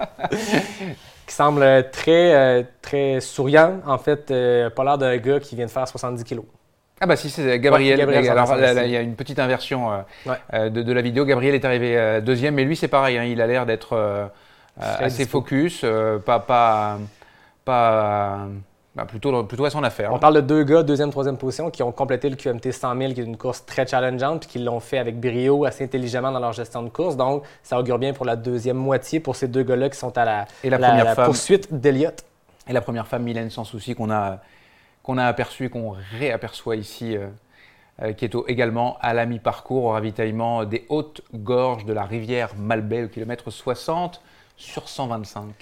qui 1.28 1.34
semble 1.34 1.90
très, 1.92 2.36
euh, 2.36 2.64
très 2.82 3.20
souriant. 3.20 3.80
En 3.88 3.98
fait, 3.98 4.28
pas 4.28 4.84
l'air 4.84 4.98
d'un 4.98 5.18
gars 5.18 5.40
qui 5.40 5.56
vient 5.56 5.66
de 5.66 5.72
faire 5.72 5.88
70 5.88 6.24
kilos. 6.24 6.46
Ah 7.02 7.08
bah 7.08 7.18
si, 7.18 7.30
c'est 7.30 7.60
Gabriel. 7.60 8.00
Alors 8.00 8.58
il 8.86 8.92
y 8.92 8.98
a 8.98 9.02
une 9.02 9.16
petite 9.16 9.40
inversion 9.40 10.04
de, 10.54 10.92
la 10.94 11.02
vidéo. 11.02 11.26
Gabriel 11.26 11.56
est 11.56 11.66
arrivé 11.66 12.20
deuxième, 12.22 12.56
mais 12.56 12.64
lui 12.64 12.76
c'est 12.76 12.88
pareil. 12.88 13.18
Hein. 13.18 13.24
il 13.24 13.42
a 13.42 13.48
l'air 13.48 13.66
d'être 13.66 14.30
assez 14.80 15.26
focus, 15.26 15.86
pas, 16.26 16.40
pas, 16.40 17.00
pas. 17.66 18.48
Bah, 18.96 19.04
plutôt, 19.04 19.44
plutôt 19.44 19.66
à 19.66 19.70
son 19.70 19.84
affaire. 19.84 20.14
On 20.14 20.20
parle 20.20 20.36
de 20.36 20.42
deux 20.42 20.64
gars, 20.64 20.82
deuxième, 20.82 21.10
troisième 21.12 21.36
position, 21.38 21.70
qui 21.70 21.84
ont 21.84 21.92
complété 21.92 22.30
le 22.30 22.38
QMT 22.38 22.72
100 22.72 22.98
000, 22.98 23.14
qui 23.14 23.20
est 23.20 23.26
une 23.26 23.36
course 23.36 23.66
très 23.66 23.86
challengeante, 23.86 24.40
puis 24.42 24.50
qui 24.50 24.60
l'ont 24.60 24.80
fait 24.80 25.00
avec 25.00 25.20
brio, 25.20 25.66
assez 25.66 25.84
intelligemment 25.84 26.32
dans 26.32 26.40
leur 26.40 26.54
gestion 26.54 26.82
de 26.82 26.88
course. 26.88 27.18
Donc, 27.18 27.44
ça 27.62 27.78
augure 27.78 28.00
bien 28.00 28.14
pour 28.14 28.26
la 28.26 28.38
deuxième 28.38 28.78
moitié 28.78 29.20
pour 29.20 29.36
ces 29.36 29.50
deux 29.50 29.64
gars-là 29.64 29.90
qui 29.90 29.98
sont 29.98 30.18
à 30.18 30.24
la, 30.24 30.46
Et 30.64 30.70
la, 30.70 30.78
première 30.78 31.14
poursuite 31.14 31.74
d'Eliott. 31.74 32.24
Et 32.70 32.74
la 32.74 32.80
première 32.80 33.06
femme, 33.06 33.24
Mylène 33.24 33.50
Sans 33.50 33.66
Souci, 33.66 33.96
qu'on 33.96 34.10
a, 34.10 34.40
qu'on 35.04 35.18
a 35.18 35.26
aperçue, 35.26 35.70
qu'on 35.70 35.96
réaperçoit 36.18 36.78
ici, 36.78 37.18
euh, 37.18 37.28
euh, 38.02 38.14
qui 38.14 38.24
est 38.24 38.36
également 38.48 38.98
à 39.02 39.14
la 39.14 39.26
mi-parcours 39.26 39.84
au 39.84 39.90
ravitaillement 39.90 40.64
des 40.64 40.86
hautes 40.88 41.22
gorges 41.34 41.84
de 41.84 41.92
la 41.92 42.06
rivière 42.06 42.52
Malbaie, 42.58 43.04
au 43.04 43.08
kilomètre 43.10 43.52
60 43.52 44.22
sur 44.56 44.88
125. 44.88 45.54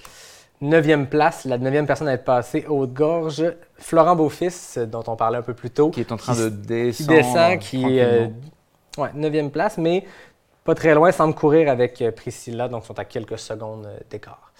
Neuvième 0.60 1.08
place, 1.08 1.44
la 1.44 1.58
neuvième 1.58 1.86
personne 1.86 2.08
à 2.08 2.12
être 2.12 2.24
passée 2.24 2.64
Haute-Gorge, 2.68 3.44
Florent 3.76 4.14
Beaufils, 4.14 4.78
dont 4.86 5.02
on 5.08 5.16
parlait 5.16 5.38
un 5.38 5.42
peu 5.42 5.52
plus 5.52 5.70
tôt. 5.70 5.90
Qui 5.90 6.00
est 6.00 6.12
en 6.12 6.16
train 6.16 6.36
de 6.36 6.48
descendre. 6.48 7.10
Qui 7.10 7.16
descend, 7.16 7.58
qui 7.58 7.98
est 7.98 8.04
euh, 8.04 9.06
neuvième 9.14 9.50
place, 9.50 9.78
mais 9.78 10.04
pas 10.64 10.74
très 10.74 10.94
loin, 10.94 11.10
semble 11.10 11.34
courir 11.34 11.70
avec 11.70 12.00
euh, 12.00 12.12
Priscilla, 12.12 12.68
donc 12.68 12.86
sont 12.86 12.98
à 12.98 13.04
quelques 13.04 13.38
secondes 13.38 13.86
euh, 13.86 13.98
d'écart. 14.08 14.52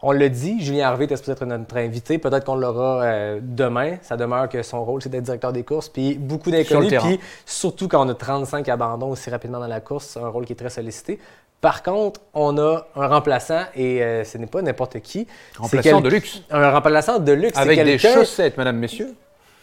On 0.00 0.12
le 0.12 0.30
dit, 0.30 0.60
Julien 0.60 0.88
Harvey 0.88 1.04
était 1.04 1.16
supposé 1.16 1.32
être 1.32 1.44
notre 1.44 1.76
invité. 1.76 2.18
Peut-être 2.18 2.44
qu'on 2.44 2.56
l'aura 2.56 3.36
demain. 3.40 3.98
Ça 4.02 4.16
demeure 4.16 4.48
que 4.48 4.60
son 4.62 4.84
rôle, 4.84 5.00
c'est 5.00 5.08
d'être 5.08 5.22
directeur 5.22 5.52
des 5.52 5.62
courses. 5.62 5.88
Puis 5.88 6.14
beaucoup 6.14 6.50
d'inconnus. 6.50 6.92
Puis 7.00 7.20
surtout 7.46 7.86
quand 7.86 8.04
on 8.04 8.08
a 8.08 8.14
35 8.14 8.68
abandons 8.68 9.10
aussi 9.10 9.30
rapidement 9.30 9.60
dans 9.60 9.68
la 9.68 9.80
course, 9.80 10.16
un 10.16 10.26
rôle 10.26 10.44
qui 10.44 10.54
est 10.54 10.56
très 10.56 10.70
sollicité. 10.70 11.20
Par 11.62 11.84
contre, 11.84 12.20
on 12.34 12.58
a 12.58 12.88
un 12.96 13.06
remplaçant 13.06 13.62
et 13.76 14.02
euh, 14.02 14.24
ce 14.24 14.36
n'est 14.36 14.48
pas 14.48 14.60
n'importe 14.62 14.98
qui. 14.98 15.28
Remplaçant 15.56 16.00
de 16.00 16.08
luxe. 16.08 16.42
Un 16.50 16.72
remplaçant 16.72 17.20
de 17.20 17.32
luxe. 17.32 17.56
Avec 17.56 17.82
des 17.84 17.98
chaussettes, 17.98 18.56
madame, 18.58 18.78
messieurs. 18.78 19.14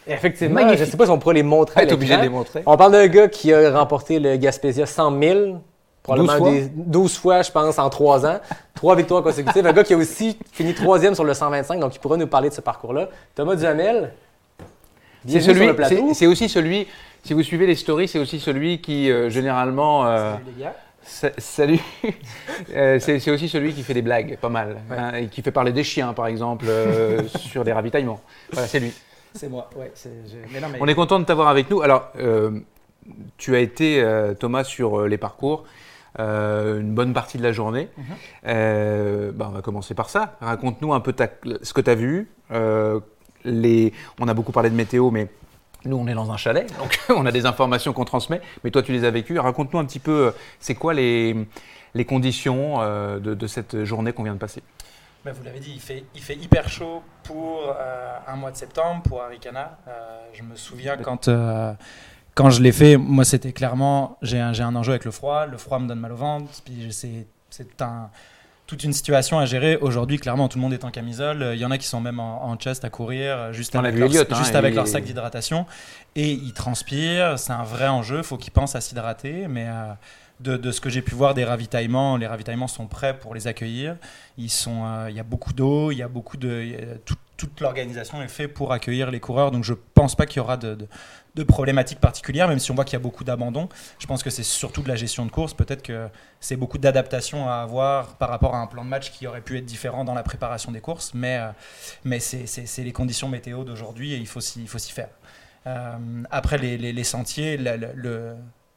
Effectivement, 0.06 0.62
je 0.74 0.80
ne 0.80 0.84
sais 0.86 0.96
pas 0.96 1.04
si 1.04 1.10
on 1.10 1.18
pourrait 1.18 1.34
les 1.34 1.42
montrer. 1.42 1.82
Est 1.82 1.92
obligé 1.92 2.16
de 2.16 2.22
les 2.22 2.30
montrer. 2.30 2.62
On 2.64 2.78
parle 2.78 2.92
d'un 2.92 3.06
gars 3.06 3.28
qui 3.28 3.52
a 3.52 3.78
remporté 3.78 4.18
le 4.18 4.36
Gaspésia 4.38 4.86
100 4.86 5.20
000, 5.20 5.60
probablement 6.02 6.38
12 6.38 6.38
fois, 6.38 6.50
des, 6.50 6.70
12 6.74 7.18
fois 7.18 7.42
je 7.42 7.50
pense, 7.50 7.78
en 7.78 7.90
3 7.90 8.26
ans. 8.26 8.40
Trois 8.74 8.96
victoires 8.96 9.22
consécutives. 9.22 9.66
un 9.66 9.72
gars 9.74 9.84
qui 9.84 9.92
a 9.92 9.98
aussi 9.98 10.38
fini 10.52 10.72
troisième 10.72 11.14
sur 11.14 11.24
le 11.24 11.34
125, 11.34 11.78
donc 11.80 11.94
il 11.94 11.98
pourra 11.98 12.16
nous 12.16 12.26
parler 12.26 12.48
de 12.48 12.54
ce 12.54 12.62
parcours-là. 12.62 13.10
Thomas 13.34 13.56
Duhamel, 13.56 14.14
c'est 15.28 15.40
celui, 15.40 16.14
c'est 16.14 16.26
aussi 16.26 16.48
celui, 16.48 16.86
si 17.22 17.34
vous 17.34 17.42
suivez 17.42 17.66
les 17.66 17.74
stories, 17.74 18.08
c'est 18.08 18.18
aussi 18.18 18.40
celui 18.40 18.80
qui, 18.80 19.10
euh, 19.10 19.28
généralement... 19.28 20.06
Euh, 20.06 20.32
Salut. 21.02 21.80
Euh, 22.76 22.98
c'est 23.00 23.30
aussi 23.30 23.48
celui 23.48 23.72
qui 23.72 23.82
fait 23.82 23.94
des 23.94 24.02
blagues, 24.02 24.36
pas 24.36 24.50
mal, 24.50 24.76
hein, 24.90 25.14
et 25.14 25.28
qui 25.28 25.40
fait 25.40 25.50
parler 25.50 25.72
des 25.72 25.82
chiens, 25.82 26.12
par 26.12 26.26
exemple, 26.26 26.66
euh, 26.68 27.26
sur 27.38 27.64
des 27.64 27.72
ravitaillements. 27.72 28.20
Voilà, 28.52 28.68
c'est 28.68 28.80
lui. 28.80 28.92
C'est 29.34 29.48
moi, 29.48 29.70
ouais. 29.76 29.92
On 30.78 30.86
est 30.86 30.94
content 30.94 31.18
de 31.18 31.24
t'avoir 31.24 31.48
avec 31.48 31.70
nous. 31.70 31.80
Alors, 31.80 32.10
euh, 32.18 32.60
tu 33.38 33.56
as 33.56 33.60
été, 33.60 34.04
Thomas, 34.38 34.64
sur 34.64 35.06
les 35.06 35.16
parcours. 35.16 35.64
une 36.18 36.94
bonne 36.94 37.14
partie 37.14 37.38
de 37.38 37.42
la 37.42 37.52
journée. 37.52 37.88
Mhm. 37.96 39.32
Bah, 39.32 39.46
on 39.48 39.54
va 39.54 39.62
commencer 39.62 39.94
par 39.94 40.10
ça. 40.10 40.36
Raconte-nous 40.40 40.92
un 40.92 41.00
peu 41.00 41.14
ce 41.62 41.72
que 41.72 41.80
tu 41.80 41.90
as 41.90 41.94
vu. 41.94 42.28
Les, 43.44 43.92
on 44.20 44.28
a 44.28 44.34
beaucoup 44.34 44.52
parlé 44.52 44.68
de 44.68 44.76
météo, 44.76 45.10
mais 45.10 45.28
nous, 45.84 45.96
on 45.96 46.06
est 46.06 46.14
dans 46.14 46.30
un 46.30 46.36
chalet, 46.36 46.70
donc 46.78 46.98
on 47.08 47.26
a 47.26 47.32
des 47.32 47.46
informations 47.46 47.92
qu'on 47.92 48.04
transmet, 48.04 48.40
mais 48.64 48.70
toi, 48.70 48.82
tu 48.82 48.92
les 48.92 49.04
as 49.04 49.10
vécues. 49.10 49.38
Raconte-nous 49.38 49.78
un 49.78 49.84
petit 49.84 49.98
peu, 49.98 50.32
c'est 50.58 50.74
quoi 50.74 50.94
les, 50.94 51.36
les 51.94 52.04
conditions 52.04 52.78
de, 53.18 53.34
de, 53.34 53.46
cette 53.46 53.84
journée 53.84 54.12
qu'on 54.12 54.24
vient 54.24 54.34
de 54.34 54.38
passer 54.38 54.62
ben, 55.24 55.32
Vous 55.32 55.42
l'avez 55.44 55.60
dit, 55.60 55.72
il 55.74 55.80
fait, 55.80 56.04
il 56.14 56.20
fait 56.20 56.36
hyper 56.36 56.68
chaud 56.68 57.02
pour 57.24 57.74
un 58.26 58.36
mois 58.36 58.50
de 58.50 58.56
septembre, 58.56 59.02
pour 59.02 59.22
Arikana. 59.22 59.78
je 60.32 60.42
me 60.42 60.56
souviens 60.56 60.96
quand, 60.96 61.28
quand 62.34 62.50
je 62.50 62.62
l'ai 62.62 62.72
fait, 62.72 62.96
moi 62.96 63.24
c'était 63.24 63.52
clairement, 63.52 64.16
j'ai 64.22 64.40
un, 64.40 64.58
un, 64.58 64.76
enjeu 64.76 64.92
avec 64.92 65.04
le 65.04 65.10
froid, 65.10 65.46
le 65.46 65.58
froid 65.58 65.78
me 65.78 65.86
donne 65.88 66.00
mal 66.00 66.12
au 66.12 66.16
ventre, 66.16 66.50
puis 66.64 66.88
c'est 66.90 67.82
un, 67.82 68.10
toute 68.70 68.84
une 68.84 68.92
situation 68.92 69.40
à 69.40 69.46
gérer. 69.46 69.76
Aujourd'hui, 69.76 70.18
clairement, 70.18 70.48
tout 70.48 70.56
le 70.56 70.62
monde 70.62 70.72
est 70.72 70.84
en 70.84 70.92
camisole, 70.92 71.50
il 71.54 71.58
y 71.58 71.64
en 71.64 71.72
a 71.72 71.78
qui 71.78 71.88
sont 71.88 72.00
même 72.00 72.20
en, 72.20 72.54
chest 72.56 72.84
à 72.84 72.88
courir, 72.88 73.52
juste 73.52 73.74
avec, 73.74 73.96
leur, 73.96 74.08
hein, 74.08 74.36
juste 74.38 74.54
avec 74.54 74.76
leur 74.76 74.86
sac 74.86 75.02
d'hydratation, 75.02 75.66
et 76.14 76.30
ils 76.30 76.52
transpirent, 76.52 77.36
c'est 77.36 77.52
un 77.52 77.64
vrai 77.64 77.88
enjeu, 77.88 78.18
il 78.18 78.22
faut 78.22 78.36
qu'ils 78.36 78.52
pensent 78.52 78.76
à 78.76 78.80
s'hydrater, 78.80 79.48
mais... 79.48 79.66
Euh, 79.68 79.92
de, 80.38 80.56
de, 80.56 80.70
ce 80.70 80.80
que 80.80 80.88
j'ai 80.88 81.02
pu 81.02 81.14
voir 81.14 81.34
des 81.34 81.44
ravitaillements, 81.44 82.16
les 82.16 82.26
ravitaillements 82.26 82.66
sont 82.66 82.86
prêts 82.86 83.18
pour 83.18 83.34
les 83.34 83.46
accueillir. 83.46 83.96
Ils 84.38 84.48
sont, 84.48 84.86
euh, 84.86 85.10
il 85.10 85.14
y 85.14 85.20
a 85.20 85.22
beaucoup 85.22 85.52
d'eau, 85.52 85.90
il 85.90 85.98
y 85.98 86.02
a 86.02 86.08
beaucoup 86.08 86.38
de, 86.38 86.66
toute 87.40 87.58
l'organisation 87.62 88.22
est 88.22 88.28
faite 88.28 88.52
pour 88.52 88.70
accueillir 88.70 89.10
les 89.10 89.18
coureurs. 89.18 89.50
Donc 89.50 89.64
je 89.64 89.72
pense 89.72 90.14
pas 90.14 90.26
qu'il 90.26 90.36
y 90.36 90.40
aura 90.40 90.58
de, 90.58 90.76
de 91.34 91.42
problématiques 91.42 91.98
particulières, 91.98 92.48
même 92.48 92.58
si 92.58 92.70
on 92.70 92.74
voit 92.74 92.84
qu'il 92.84 92.92
y 92.92 92.96
a 92.96 93.02
beaucoup 93.02 93.24
d'abandon. 93.24 93.70
Je 93.98 94.06
pense 94.06 94.22
que 94.22 94.28
c'est 94.28 94.42
surtout 94.42 94.82
de 94.82 94.88
la 94.88 94.96
gestion 94.96 95.24
de 95.24 95.30
course. 95.30 95.54
Peut-être 95.54 95.82
que 95.82 96.08
c'est 96.38 96.56
beaucoup 96.56 96.76
d'adaptation 96.76 97.48
à 97.48 97.54
avoir 97.54 98.16
par 98.16 98.28
rapport 98.28 98.54
à 98.54 98.58
un 98.58 98.66
plan 98.66 98.84
de 98.84 98.90
match 98.90 99.10
qui 99.10 99.26
aurait 99.26 99.40
pu 99.40 99.56
être 99.56 99.64
différent 99.64 100.04
dans 100.04 100.12
la 100.12 100.22
préparation 100.22 100.70
des 100.70 100.82
courses, 100.82 101.12
mais, 101.14 101.38
euh, 101.38 101.50
mais 102.04 102.20
c'est 102.20 102.84
les 102.84 102.92
conditions 102.92 103.28
météo 103.30 103.64
d'aujourd'hui 103.64 104.12
et 104.12 104.18
il 104.18 104.26
faut 104.26 104.40
s'y 104.40 104.92
faire. 104.92 105.08
Euh, 105.66 105.96
après, 106.30 106.58
les, 106.58 106.76
les, 106.76 107.04
sentiers, 107.04 107.56
le, 107.56 108.34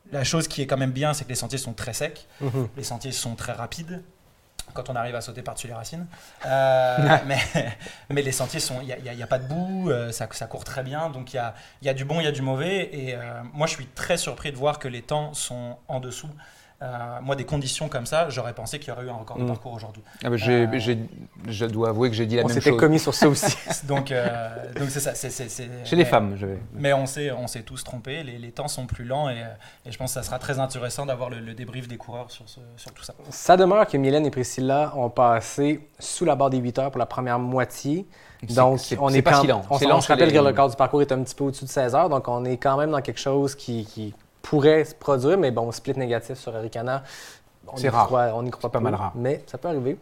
la 0.09 0.23
chose 0.23 0.47
qui 0.47 0.61
est 0.61 0.67
quand 0.67 0.77
même 0.77 0.91
bien, 0.91 1.13
c'est 1.13 1.25
que 1.25 1.29
les 1.29 1.35
sentiers 1.35 1.57
sont 1.57 1.73
très 1.73 1.93
secs, 1.93 2.27
mhm. 2.39 2.69
les 2.77 2.83
sentiers 2.83 3.11
sont 3.11 3.35
très 3.35 3.51
rapides 3.51 4.01
quand 4.73 4.89
on 4.89 4.95
arrive 4.95 5.15
à 5.15 5.21
sauter 5.21 5.41
par-dessus 5.41 5.67
les 5.67 5.73
racines. 5.73 6.05
Euh, 6.45 7.17
mais, 7.25 7.39
mais, 8.09 8.21
les 8.21 8.31
sentiers 8.31 8.59
sont, 8.59 8.81
il 8.81 8.87
n'y 8.87 9.21
a, 9.21 9.23
a, 9.23 9.27
pas 9.27 9.39
de 9.39 9.47
boue, 9.47 9.89
euh, 9.89 10.11
ça, 10.11 10.27
ça, 10.31 10.47
court 10.47 10.63
très 10.63 10.83
bien, 10.83 11.09
donc 11.09 11.33
il 11.33 11.37
y 11.37 11.39
a, 11.39 11.53
y 11.81 11.89
a, 11.89 11.93
du 11.93 12.05
bon, 12.05 12.19
il 12.19 12.23
y 12.23 12.27
a 12.27 12.31
du 12.31 12.41
mauvais. 12.41 12.89
Et 12.93 13.15
euh, 13.15 13.41
moi, 13.53 13.67
je 13.67 13.73
suis 13.73 13.87
très 13.87 14.17
surpris 14.17 14.51
de 14.51 14.57
voir 14.57 14.79
que 14.79 14.87
les 14.87 15.01
temps 15.01 15.33
sont 15.33 15.77
en 15.87 15.99
dessous 15.99 16.29
euh, 16.83 17.19
moi, 17.21 17.35
des 17.35 17.45
conditions 17.45 17.87
comme 17.87 18.05
ça, 18.05 18.29
j'aurais 18.29 18.53
pensé 18.53 18.77
qu'il 18.77 18.89
y 18.89 18.91
aurait 18.91 19.05
eu 19.05 19.09
un 19.09 19.13
record 19.13 19.37
de 19.37 19.43
mm. 19.43 19.47
parcours 19.47 19.73
aujourd'hui. 19.73 20.03
Ah 20.23 20.29
bah, 20.29 20.35
euh, 20.47 20.95
je 21.47 21.65
dois 21.65 21.89
avouer 21.89 22.09
que 22.09 22.15
j'ai 22.15 22.25
dit 22.25 22.35
la 22.35 22.41
même 22.41 22.49
chose. 22.49 22.57
On 22.57 22.61
s'était 22.61 22.75
commis 22.75 22.99
sur 22.99 23.13
ça 23.13 23.29
aussi. 23.29 23.55
donc, 23.85 24.11
euh, 24.11 24.49
donc 24.77 24.89
c'est 24.89 24.99
ça. 24.99 25.13
Chez 25.85 25.95
les 25.95 26.05
femmes, 26.05 26.35
je 26.35 26.45
vais. 26.45 26.59
Mais 26.73 26.91
on 26.91 27.05
s'est, 27.05 27.31
on 27.31 27.47
s'est 27.47 27.61
tous 27.61 27.83
trompés. 27.83 28.23
Les, 28.23 28.51
temps 28.51 28.67
sont 28.67 28.85
plus 28.85 29.05
lents 29.05 29.29
et, 29.29 29.43
je 29.89 29.97
pense 29.97 30.11
que 30.11 30.19
ça 30.19 30.23
sera 30.23 30.39
très 30.39 30.59
intéressant 30.59 31.05
d'avoir 31.05 31.29
le, 31.29 31.53
débrief 31.53 31.87
des 31.87 31.97
coureurs 31.97 32.29
sur, 32.29 32.45
sur, 32.47 32.93
tout 32.93 33.03
ça. 33.03 33.13
Ça 33.29 33.55
demeure 33.57 33.87
que 33.87 33.97
Mylène 33.97 34.25
et 34.25 34.31
Priscilla 34.31 34.93
ont 34.95 35.09
passé 35.09 35.87
sous 35.99 36.25
la 36.25 36.35
barre 36.35 36.49
des 36.49 36.57
8 36.57 36.79
heures 36.79 36.91
pour 36.91 36.99
la 36.99 37.05
première 37.05 37.39
moitié. 37.39 38.05
Donc, 38.49 38.81
on 38.99 39.09
est, 39.09 39.21
pas 39.21 39.39
si 39.39 39.47
lent. 39.47 39.63
On, 39.69 39.75
on 39.75 40.01
se 40.01 40.07
rappelle 40.07 40.29
que 40.29 40.37
le 40.37 40.41
record 40.41 40.69
du 40.69 40.75
parcours 40.75 41.01
est 41.01 41.11
un 41.13 41.23
petit 41.23 41.33
peu 41.33 41.45
au-dessus 41.45 41.63
de 41.63 41.69
16 41.69 41.95
heures, 41.95 42.09
donc 42.09 42.27
on 42.27 42.43
est 42.43 42.57
quand 42.57 42.77
même 42.77 42.91
dans 42.91 43.01
quelque 43.01 43.19
chose 43.19 43.55
qui, 43.55 43.85
qui 43.85 44.13
pourrait 44.53 44.85
se 44.85 44.93
produire, 44.93 45.35
mais 45.35 45.49
bon, 45.49 45.71
split 45.71 45.97
négatif 45.97 46.37
sur 46.37 46.55
Arikana, 46.55 47.01
c'est 47.75 47.89
rare. 47.89 48.11
on 48.35 48.45
y 48.45 48.51
croit 48.51 48.71
pas 48.71 48.79
mal 48.79 48.93
rare. 48.93 49.11
Mais 49.15 49.41
ça 49.47 49.57
peut 49.57 49.67
arriver. 49.67 49.97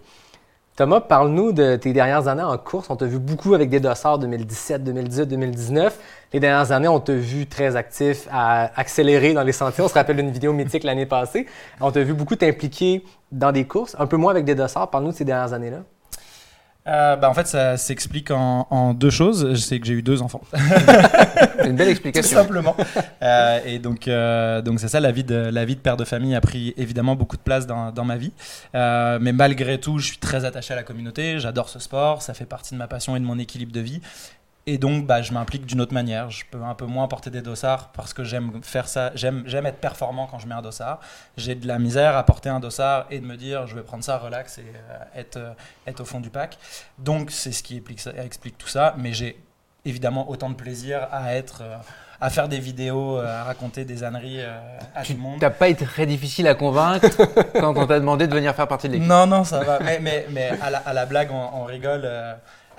Thomas, 0.76 1.00
parle-nous 1.00 1.54
de 1.54 1.78
tes 1.78 1.94
dernières 1.94 2.28
années 2.28 2.44
en 2.44 2.58
course. 2.58 2.90
On 2.90 2.98
t'a 2.98 3.06
vu 3.06 3.18
beaucoup 3.18 3.54
avec 3.54 3.70
des 3.70 3.80
dossards 3.80 4.20
2017, 4.20 4.84
2018, 4.84 5.26
2019. 5.28 6.00
Les 6.34 6.42
dernières 6.42 6.74
années, 6.74 6.90
on 6.90 7.00
t'a 7.00 7.14
vu 7.14 7.48
très 7.48 7.78
actif 7.78 8.28
à 8.30 8.78
accélérer 8.78 9.34
dans 9.34 9.44
les 9.44 9.54
sentiers. 9.54 9.86
On 9.86 9.88
se 9.88 9.94
rappelle 9.94 10.18
d'une 10.18 10.32
vidéo 10.32 10.52
mythique 10.52 10.84
l'année 10.84 11.06
passée. 11.06 11.48
On 11.80 11.90
t'a 11.90 12.04
vu 12.04 12.14
beaucoup 12.14 12.36
t'impliquer 12.36 13.06
dans 13.32 13.54
des 13.54 13.66
courses, 13.66 13.96
un 14.00 14.06
peu 14.06 14.18
moins 14.18 14.32
avec 14.32 14.44
des 14.44 14.56
dossards. 14.56 14.90
Parle-nous 14.90 15.12
de 15.12 15.16
ces 15.16 15.24
dernières 15.24 15.54
années-là. 15.54 15.84
Euh, 16.88 17.16
bah, 17.16 17.30
en 17.30 17.34
fait, 17.34 17.46
ça 17.48 17.78
s'explique 17.78 18.32
en, 18.32 18.94
deux 18.94 19.10
choses. 19.10 19.50
Je 19.52 19.60
sais 19.60 19.80
que 19.80 19.86
j'ai 19.86 19.94
eu 19.94 20.02
deux 20.02 20.22
enfants. 20.22 20.42
une 21.66 21.76
belle 21.76 21.90
explication. 21.90 22.38
Tout 22.38 22.44
simplement. 22.44 22.76
Euh, 23.22 23.60
et 23.66 23.80
donc, 23.80 24.08
euh, 24.08 24.62
donc 24.62 24.80
c'est 24.80 24.88
ça, 24.88 25.00
la 25.00 25.12
vie, 25.12 25.24
de, 25.24 25.36
la 25.36 25.66
vie 25.66 25.76
de 25.76 25.82
père 25.82 25.98
de 25.98 26.06
famille 26.06 26.36
a 26.36 26.42
pris 26.42 26.74
évidemment 26.78 27.16
beaucoup 27.16 27.38
de 27.38 27.42
place 27.42 27.68
dans, 27.68 27.92
dans 27.92 28.06
ma 28.06 28.18
vie. 28.18 28.32
mais 28.74 29.32
malgré 29.32 29.80
tout, 29.80 30.00
je 30.00 30.08
suis 30.08 30.18
très 30.18 30.46
attaché 30.46 30.74
à 30.74 30.76
la 30.76 30.84
communauté. 30.84 31.40
J'adore 31.40 31.70
ce 31.70 31.80
sport. 31.80 32.22
Ça 32.22 32.34
fait 32.34 32.46
partie 32.46 32.74
de 32.74 32.80
ma 32.80 32.88
passion 32.88 33.16
et 33.16 33.20
de 33.20 33.26
mon 33.26 33.38
équilibre 33.38 33.72
de 33.72 33.82
vie. 33.82 34.02
Et 34.68 34.78
donc, 34.78 35.08
bah, 35.08 35.22
je 35.22 35.34
m'implique 35.34 35.66
d'une 35.66 35.82
autre 35.82 35.94
manière. 35.94 36.30
Je 36.30 36.46
peux 36.50 36.62
un 36.62 36.76
peu 36.76 36.86
moins 36.86 37.08
porter 37.08 37.32
des 37.32 37.42
dossards 37.42 37.92
parce 37.94 38.14
que 38.14 38.24
j'aime 38.24 38.62
faire 38.62 38.88
ça. 38.88 39.12
J'aime, 39.16 39.44
j'aime 39.48 39.66
être 39.66 39.80
performant 39.80 40.28
quand 40.28 40.38
je 40.38 40.48
mets 40.48 40.54
un 40.54 40.62
dossard. 40.62 41.00
J'ai 41.36 41.56
de 41.56 41.68
la 41.68 41.80
misère 41.80 42.16
à 42.16 42.24
porter 42.24 42.50
un 42.50 42.60
dossard 42.60 43.08
et 43.10 43.20
de 43.20 43.26
me 43.26 43.38
dire 43.38 43.66
je 43.66 43.76
vais 43.76 43.82
prendre 43.82 44.04
ça 44.04 44.20
relax 44.20 44.60
et 44.60 44.62
euh, 44.62 45.20
être, 45.20 45.38
euh, 45.38 45.54
être 45.88 46.02
au 46.02 46.06
fond 46.06 46.20
du 46.20 46.30
pack. 46.30 46.60
Donc, 47.00 47.32
c'est 47.32 47.52
ce 47.52 47.64
qui 47.64 47.82
explique, 48.18 48.58
tout 48.58 48.68
ça. 48.68 48.94
Mais 48.98 49.14
j'ai 49.14 49.42
évidemment 49.84 50.30
autant 50.30 50.50
de 50.50 50.56
plaisir 50.56 51.08
à 51.12 51.34
être. 51.34 51.62
Euh, 51.64 51.78
à 52.24 52.30
faire 52.30 52.48
des 52.48 52.60
vidéos, 52.60 53.18
à 53.18 53.44
raconter 53.44 53.84
des 53.84 54.04
âneries 54.04 54.44
à 54.94 55.04
tout 55.04 55.14
le 55.14 55.18
monde. 55.18 55.40
Tu 55.40 55.42
n'as 55.44 55.50
pas 55.50 55.70
été 55.70 55.86
très 55.86 56.06
difficile 56.06 56.48
à 56.48 56.54
convaincre 56.54 57.08
quand 57.60 57.76
on 57.76 57.88
t'a 57.88 58.00
demandé 58.00 58.28
de 58.28 58.36
venir 58.36 58.54
faire 58.54 58.68
partie 58.68 58.88
de 58.88 58.94
l'équipe? 58.94 59.08
Non, 59.08 59.26
non, 59.26 59.44
ça 59.44 59.64
va. 59.64 59.80
Mais, 59.80 59.98
mais, 60.00 60.28
mais 60.30 60.52
à, 60.62 60.70
la, 60.70 60.78
à, 60.78 60.94
la, 60.94 61.08
blague, 61.08 61.32
on, 61.32 61.64
rigole 61.64 62.08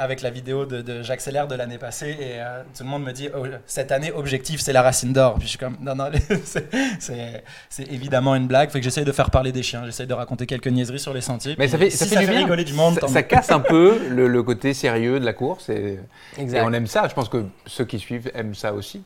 avec 0.03 0.23
la 0.23 0.31
vidéo 0.31 0.67
de, 0.67 0.83
de 0.83 1.03
J'accélère 1.03 1.49
de 1.49 1.55
l'année 1.55 1.79
passée 1.79 2.17
et 2.21 2.41
euh, 2.41 2.63
tout 2.77 2.83
le 2.85 2.89
monde 2.89 3.05
me 3.05 3.13
dit 3.13 3.29
oh, 3.35 3.45
cette 3.67 3.93
année 3.93 4.13
objectif 4.13 4.61
c'est 4.61 4.73
la 4.73 4.83
racine 4.83 5.13
d'or. 5.13 5.35
Puis 5.35 5.45
je 5.45 5.49
suis 5.51 5.59
comme 5.59 5.77
non 5.81 5.95
non 5.95 6.11
c'est 6.99 7.91
évidemment 7.91 8.35
une 8.35 8.47
blague. 8.47 8.71
Fait 8.71 8.81
que 8.81 8.85
j'essaye 8.85 9.05
de 9.05 9.13
faire 9.13 9.31
parler 9.31 9.53
des 9.53 9.63
chiens. 9.63 9.85
J'essaye 9.85 10.07
de 10.07 10.15
raconter 10.15 10.47
quelques 10.47 10.69
niaiseries 10.69 10.99
sur 10.99 11.15
les 11.15 11.21
sentiers. 11.21 11.55
Mais 11.59 11.69
ça 11.69 11.79
fait, 11.79 11.91
ça 11.91 12.07
fait, 12.07 12.19
rigoler 12.19 12.65
du 12.65 12.75
monde 12.75 13.01
ça, 13.07 13.23
casse 13.23 13.51
un 13.51 13.61
peu 13.61 13.99
le, 14.09 14.43
côté 14.43 14.75
sérieux 14.75 15.21
de 15.21 15.25
la 15.25 15.33
course 15.33 15.69
et, 15.69 16.01
et 16.37 16.61
on 16.61 16.73
aime 16.73 16.87
ça. 16.87 17.07
Je 17.09 17.15
pense 17.15 17.29
que 17.29 17.45
ceux 17.67 17.85
qui 17.85 17.99
suivent 17.99 18.31
aiment 18.35 18.55
ça 18.55 18.73
aussi 18.73 19.03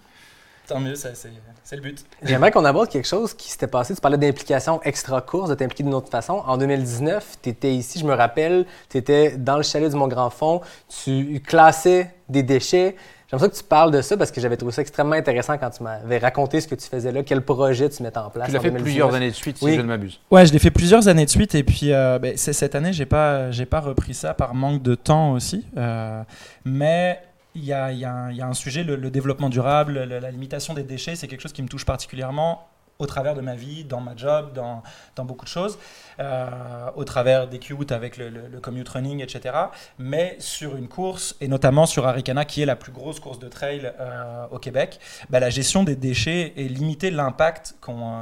Tant 0.66 0.80
mieux, 0.80 0.94
c'est 0.94 1.76
le 1.76 1.80
but. 1.80 2.04
J'aimerais 2.22 2.50
qu'on 2.50 2.64
aborde 2.64 2.88
quelque 2.88 3.06
chose 3.06 3.34
qui 3.34 3.50
s'était 3.50 3.66
passé. 3.66 3.94
Tu 3.94 4.00
parlais 4.00 4.18
d'implication 4.18 4.80
extra-course, 4.82 5.50
de 5.50 5.54
t'impliquer 5.54 5.84
d'une 5.84 5.94
autre 5.94 6.10
façon. 6.10 6.42
En 6.46 6.56
2019, 6.56 7.38
tu 7.42 7.50
étais 7.50 7.74
ici, 7.74 7.98
je 7.98 8.04
me 8.04 8.14
rappelle, 8.14 8.66
tu 8.88 8.98
étais 8.98 9.36
dans 9.36 9.56
le 9.56 9.62
chalet 9.62 9.90
du 9.90 9.96
Mont-Grand-Fond, 9.96 10.60
tu 11.04 11.40
classais 11.46 12.14
des 12.28 12.42
déchets. 12.42 12.96
J'aimerais 13.30 13.50
que 13.50 13.56
tu 13.56 13.64
parles 13.64 13.90
de 13.90 14.00
ça 14.02 14.16
parce 14.16 14.30
que 14.30 14.40
j'avais 14.40 14.56
trouvé 14.56 14.72
ça 14.72 14.82
extrêmement 14.82 15.16
intéressant 15.16 15.58
quand 15.58 15.70
tu 15.70 15.82
m'avais 15.82 16.18
raconté 16.18 16.60
ce 16.60 16.68
que 16.68 16.76
tu 16.76 16.88
faisais 16.88 17.10
là, 17.10 17.24
quel 17.24 17.42
projet 17.42 17.88
tu 17.88 18.02
mettais 18.04 18.18
en 18.18 18.30
place. 18.30 18.46
Tu 18.46 18.54
l'as 18.54 18.60
fait 18.60 18.70
plusieurs 18.70 19.14
années 19.14 19.30
de 19.30 19.34
suite, 19.34 19.58
si 19.58 19.74
je 19.74 19.80
ne 19.80 19.86
m'abuse. 19.86 20.20
Ouais, 20.30 20.46
je 20.46 20.52
l'ai 20.52 20.60
fait 20.60 20.70
plusieurs 20.70 21.08
années 21.08 21.24
de 21.24 21.30
suite 21.30 21.54
et 21.56 21.64
puis 21.64 21.92
euh, 21.92 22.20
ben, 22.20 22.36
cette 22.36 22.74
année, 22.76 22.92
j'ai 22.92 23.06
pas, 23.06 23.50
j'ai 23.50 23.66
pas 23.66 23.80
repris 23.80 24.14
ça 24.14 24.32
par 24.34 24.54
manque 24.54 24.82
de 24.82 24.94
temps 24.94 25.32
aussi. 25.32 25.66
Euh, 25.76 26.22
mais 26.64 27.20
il 27.56 27.64
y, 27.64 27.72
a, 27.72 28.46
un 28.46 28.52
sujet, 28.54 28.84
le, 28.84 29.10
développement 29.10 29.48
durable, 29.48 29.98
la 29.98 30.30
limitation 30.30 30.74
des 30.74 30.84
déchets, 30.84 31.16
c'est 31.16 31.26
quelque 31.26 31.40
chose 31.40 31.54
qui 31.54 31.62
me 31.62 31.68
touche 31.68 31.86
particulièrement 31.86 32.68
au 32.98 33.06
travers 33.06 33.34
de 33.34 33.40
ma 33.40 33.54
vie, 33.54 33.84
dans 33.84 34.00
ma 34.00 34.16
job, 34.16 34.52
dans, 34.54 34.82
dans 35.16 35.24
beaucoup 35.24 35.44
de 35.44 35.50
choses, 35.50 35.78
euh, 36.18 36.48
au 36.96 37.04
travers 37.04 37.46
des 37.46 37.58
cute 37.58 37.92
avec 37.92 38.16
le, 38.16 38.30
le, 38.30 38.60
commute 38.60 38.88
running, 38.88 39.22
etc. 39.22 39.54
Mais 39.98 40.36
sur 40.38 40.76
une 40.76 40.88
course, 40.88 41.36
et 41.40 41.48
notamment 41.48 41.86
sur 41.86 42.06
Arikana, 42.06 42.44
qui 42.44 42.62
est 42.62 42.66
la 42.66 42.76
plus 42.76 42.92
grosse 42.92 43.20
course 43.20 43.38
de 43.38 43.48
trail 43.48 43.92
euh, 44.00 44.46
au 44.50 44.58
Québec, 44.58 44.98
bah, 45.28 45.40
la 45.40 45.50
gestion 45.50 45.84
des 45.84 45.96
déchets 45.96 46.54
et 46.56 46.68
limiter 46.68 47.10
l'impact 47.10 47.76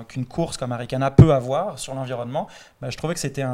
qu'une 0.09 0.27
course 0.27 0.57
comme 0.57 0.73
Arikana 0.73 1.11
peut 1.11 1.33
avoir 1.33 1.79
sur 1.79 1.95
l'environnement, 1.95 2.49
bah, 2.81 2.91
je 2.91 2.97
trouvais 2.97 3.15
que 3.15 3.21
c'était 3.21 3.45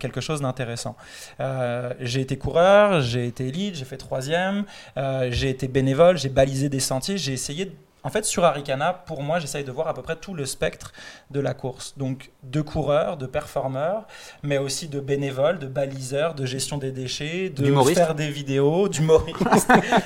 quelque 0.00 0.20
chose 0.20 0.40
d'intéressant. 0.40 0.96
Euh, 1.40 1.92
j'ai 2.00 2.20
été 2.20 2.38
coureur, 2.38 3.02
j'ai 3.02 3.26
été 3.26 3.48
élite, 3.48 3.74
j'ai 3.74 3.84
fait 3.84 3.98
troisième, 3.98 4.64
j'ai 4.96 5.50
été 5.50 5.68
bénévole, 5.68 6.16
j'ai 6.16 6.28
balisé 6.28 6.68
des 6.68 6.80
sentiers, 6.80 7.18
j'ai 7.18 7.32
essayé 7.32 7.66
de 7.66 7.72
en 8.02 8.10
fait, 8.10 8.24
sur 8.24 8.44
Arikana, 8.44 8.92
pour 8.92 9.22
moi, 9.22 9.38
j'essaye 9.38 9.64
de 9.64 9.72
voir 9.72 9.88
à 9.88 9.94
peu 9.94 10.02
près 10.02 10.16
tout 10.16 10.34
le 10.34 10.46
spectre 10.46 10.92
de 11.30 11.40
la 11.40 11.54
course. 11.54 11.94
Donc, 11.96 12.30
de 12.42 12.60
coureurs, 12.60 13.16
de 13.16 13.26
performeurs, 13.26 14.06
mais 14.42 14.58
aussi 14.58 14.88
de 14.88 15.00
bénévoles, 15.00 15.58
de 15.58 15.66
baliseurs, 15.66 16.34
de 16.34 16.46
gestion 16.46 16.78
des 16.78 16.92
déchets, 16.92 17.50
de 17.50 17.72
faire 17.94 18.14
des 18.14 18.30
vidéos, 18.30 18.88
d'humoristes. 18.90 19.38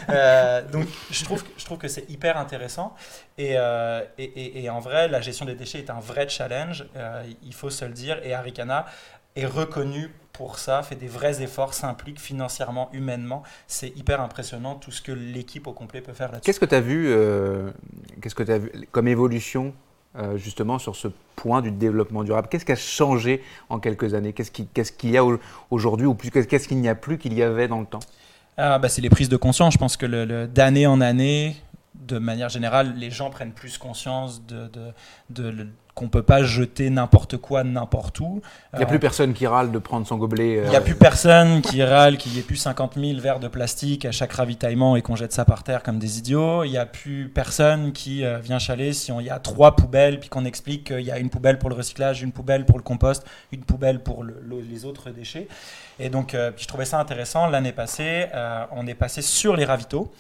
euh, 0.09 0.63
donc, 0.71 0.87
je 1.11 1.25
trouve, 1.25 1.45
je 1.57 1.65
trouve 1.65 1.79
que 1.79 1.89
c'est 1.89 2.09
hyper 2.11 2.37
intéressant. 2.37 2.95
Euh, 3.39 4.05
et, 4.19 4.25
et, 4.25 4.65
et, 4.65 4.71
en 4.71 4.81
vrai, 4.81 5.09
la 5.09 5.21
gestion 5.21 5.45
des 5.45 5.55
déchets 5.55 5.79
est 5.79 5.91
un 5.91 6.01
vrai 6.01 6.29
challenge, 6.29 6.87
euh, 6.97 7.25
il 7.43 7.55
faut 7.55 7.71
se 7.71 7.85
le 7.85 7.93
dire. 7.93 8.19
Et 8.25 8.35
Arikana 8.35 8.87
est 9.37 9.47
reconnu 9.47 10.11
pour 10.33 10.59
ça, 10.59 10.83
fait 10.83 10.97
des 10.97 11.07
vrais 11.07 11.43
efforts, 11.43 11.75
s'implique 11.75 12.21
financièrement, 12.21 12.89
humainement. 12.93 13.43
C'est 13.69 13.97
hyper 13.97 14.21
impressionnant 14.21 14.75
tout 14.75 14.91
ce 14.91 15.01
que 15.01 15.13
l'équipe 15.13 15.67
au 15.67 15.73
complet 15.73 16.01
peut 16.01 16.13
faire 16.13 16.33
là-dessus. 16.33 16.47
Qu'est-ce 16.47 16.61
que 16.61 16.65
tu 16.65 16.75
as 16.75 16.81
vu, 16.81 17.07
euh, 17.09 17.71
qu'est-ce 18.21 18.35
que 18.35 18.51
as 18.51 18.59
vu 18.59 18.71
comme 18.91 19.07
évolution 19.09 19.75
euh, 20.17 20.37
justement 20.37 20.79
sur 20.79 20.97
ce 20.97 21.09
point 21.37 21.63
du 21.63 21.71
développement 21.71 22.25
durable? 22.25 22.49
Qu'est-ce 22.51 22.65
qui 22.65 22.73
a 22.73 22.77
changé 22.77 23.43
en 23.69 23.79
quelques 23.79 24.15
années? 24.15 24.33
Qu'est-ce 24.33 24.51
qu'il 24.51 24.67
qu'est-ce 24.69 24.93
qu'il 24.93 25.11
y 25.11 25.17
a 25.17 25.25
au- 25.25 25.39
aujourd'hui 25.71 26.07
ou 26.07 26.15
plus 26.15 26.31
qu'est-ce 26.31 26.69
qu'il 26.69 26.81
n'y 26.81 26.89
a 26.89 26.95
plus 26.97 27.19
qu'il 27.19 27.33
y 27.35 27.43
avait 27.43 27.69
dans 27.69 27.81
le 27.81 27.87
temps? 27.87 28.01
Ah, 28.57 28.79
bah, 28.79 28.89
c'est 28.89 29.03
les 29.03 29.11
prises 29.11 29.29
de 29.29 29.37
conscience. 29.37 29.73
Je 29.75 29.79
pense 29.79 29.97
que 29.97 30.07
le- 30.07 30.25
le- 30.25 30.47
d'année 30.47 30.87
en 30.87 31.01
année, 31.01 31.57
de 31.95 32.19
manière 32.19 32.49
générale, 32.49 32.95
les 32.97 33.11
gens 33.11 33.31
prennent 33.31 33.53
plus 33.53 33.79
conscience 33.79 34.45
de, 34.47 34.69
de, 35.31 35.69
qu'on 35.95 36.09
peut 36.09 36.25
pas 36.25 36.43
jeter 36.43 36.91
n'importe 36.91 37.37
quoi 37.37 37.63
n'importe 37.63 38.19
où. 38.19 38.43
Il 38.73 38.79
n'y 38.79 38.83
a 38.83 38.87
Euh, 38.87 38.89
plus 38.89 38.99
personne 38.99 39.33
qui 39.33 39.47
râle 39.47 39.71
de 39.71 39.79
prendre 39.79 40.05
son 40.05 40.17
gobelet. 40.17 40.55
Il 40.65 40.69
n'y 40.71 40.75
a 40.75 40.81
euh, 40.81 40.83
plus 40.83 40.97
personne 40.97 41.63
qui 41.63 41.85
râle 41.85 42.17
qu'il 42.19 42.33
n'y 42.33 42.41
ait 42.41 42.43
plus 42.43 42.57
50 42.57 42.95
000 42.99 43.21
verres 43.21 43.39
de 43.39 43.47
plastique 43.47 44.05
à 44.05 44.11
chaque 44.11 44.33
ravitaillement 44.33 44.97
et 44.97 45.03
qu'on 45.03 45.15
jette 45.15 45.33
ça 45.33 45.45
par 45.45 45.63
terre 45.63 45.85
comme 45.85 46.01
des 46.01 46.19
idiots. 46.19 46.65
Il 46.65 46.71
n'y 46.73 46.79
a 46.79 46.85
plus 46.85 47.29
personne 47.29 47.93
qui 47.93 48.25
euh, 48.25 48.39
vient 48.41 48.59
chialer 48.59 48.93
si 48.93 49.13
on- 49.13 49.21
y 49.21 49.31
a 49.31 49.39
trois 49.39 49.77
poubelles 49.77 50.19
puis 50.19 50.29
qu'on 50.29 50.45
explique 50.45 50.89
qu'il 50.89 51.01
y 51.03 51.13
a 51.13 51.19
une 51.21 51.31
poubelle 51.31 51.59
pour 51.61 51.69
le 51.71 51.77
recyclage, 51.77 52.23
une 52.23 52.33
poubelle 52.33 52.67
pour 52.67 52.77
le 52.77 52.83
compost, 52.83 53.25
une 53.53 53.63
poubelle 53.63 54.01
pour 54.03 54.25
le- 54.25 54.43
le- 54.45 54.61
les 54.63 54.85
autres 54.85 55.11
déchets. 55.11 55.47
Et 56.01 56.11
donc, 56.11 56.37
je 56.57 56.67
trouvais 56.67 56.87
ça 56.87 56.99
intéressant. 56.99 57.47
L'année 57.47 57.71
passée, 57.71 58.27
on 58.73 58.85
est 58.89 58.95
passé 58.95 59.23
sur 59.23 59.55
les 59.55 59.65
ravitaux 59.65 60.11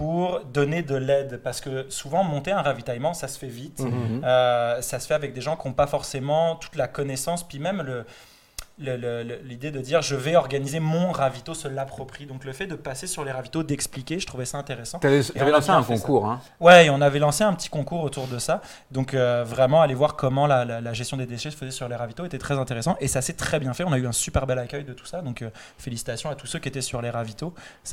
pour 0.00 0.40
donner 0.46 0.82
de 0.82 0.96
l'aide. 0.96 1.42
Parce 1.44 1.60
que 1.60 1.84
souvent 1.90 2.24
monter 2.24 2.52
un 2.52 2.62
ravitaillement 2.62 3.12
ça 3.12 3.28
se 3.28 3.38
fait 3.38 3.48
vite. 3.48 3.80
Mhm. 3.80 4.22
euh, 4.24 4.80
ça 4.80 4.98
se 4.98 5.06
fait 5.06 5.12
avec 5.12 5.34
des 5.34 5.42
gens 5.42 5.56
qui 5.56 5.68
n'ont 5.68 5.74
pas 5.74 5.86
forcément 5.86 6.56
toute 6.56 6.74
la 6.76 6.88
connaissance, 6.88 7.46
puis 7.46 7.58
même 7.58 7.82
le, 7.82 8.06
l'idée 8.80 9.70
de 9.70 9.80
dire 9.80 10.02
je 10.02 10.16
vais 10.16 10.36
organiser 10.36 10.80
mon 10.80 11.12
ravito, 11.12 11.54
se 11.54 11.68
l'approprie. 11.68 12.26
Donc 12.26 12.44
le 12.44 12.52
fait 12.52 12.66
de 12.66 12.74
passer 12.74 13.06
sur 13.06 13.24
les 13.24 13.30
ravitaux, 13.32 13.62
d'expliquer, 13.62 14.18
je 14.18 14.26
trouvais 14.26 14.44
ça 14.46 14.58
intéressant. 14.58 14.98
Tu 14.98 15.06
avais, 15.06 15.50
lancé 15.50 15.70
un 15.70 15.82
concours. 15.82 16.26
Hein. 16.26 16.40
Ouais, 16.60 16.86
et 16.86 16.90
on 16.90 17.00
avait 17.00 17.18
lancé 17.18 17.44
un 17.44 17.52
petit 17.52 17.68
concours 17.68 18.02
autour 18.02 18.26
de 18.26 18.38
ça. 18.38 18.62
Donc 18.90 19.14
euh, 19.14 19.44
vraiment 19.46 19.82
aller 19.82 19.94
voir 19.94 20.16
comment 20.16 20.46
la, 20.46 20.64
la- 20.64 20.80
la 20.80 20.92
gestion 20.92 21.16
des 21.16 21.26
déchets 21.26 21.50
se 21.50 21.56
faisait 21.56 21.70
sur 21.70 21.88
les 21.88 21.96
ravitaux 21.96 22.24
était 22.24 22.38
très 22.38 22.58
intéressant 22.58 22.96
et 23.00 23.08
ça 23.08 23.20
s'est 23.22 23.34
très 23.34 23.60
bien 23.60 23.74
fait. 23.74 23.84
On 23.84 23.92
a 23.92 23.98
eu 23.98 24.06
un 24.06 24.12
super 24.12 24.46
bel 24.46 24.58
accueil 24.58 24.84
de 24.84 24.92
tout 24.92 25.06
ça. 25.06 25.20
Donc 25.22 25.42
euh, 25.42 25.50
félicitations 25.78 26.30
à 26.30 26.34
tous 26.34 26.46
ceux 26.46 26.58
qui 26.58 26.68
étaient 26.68 26.80
sur 26.80 27.02
les 27.02 27.10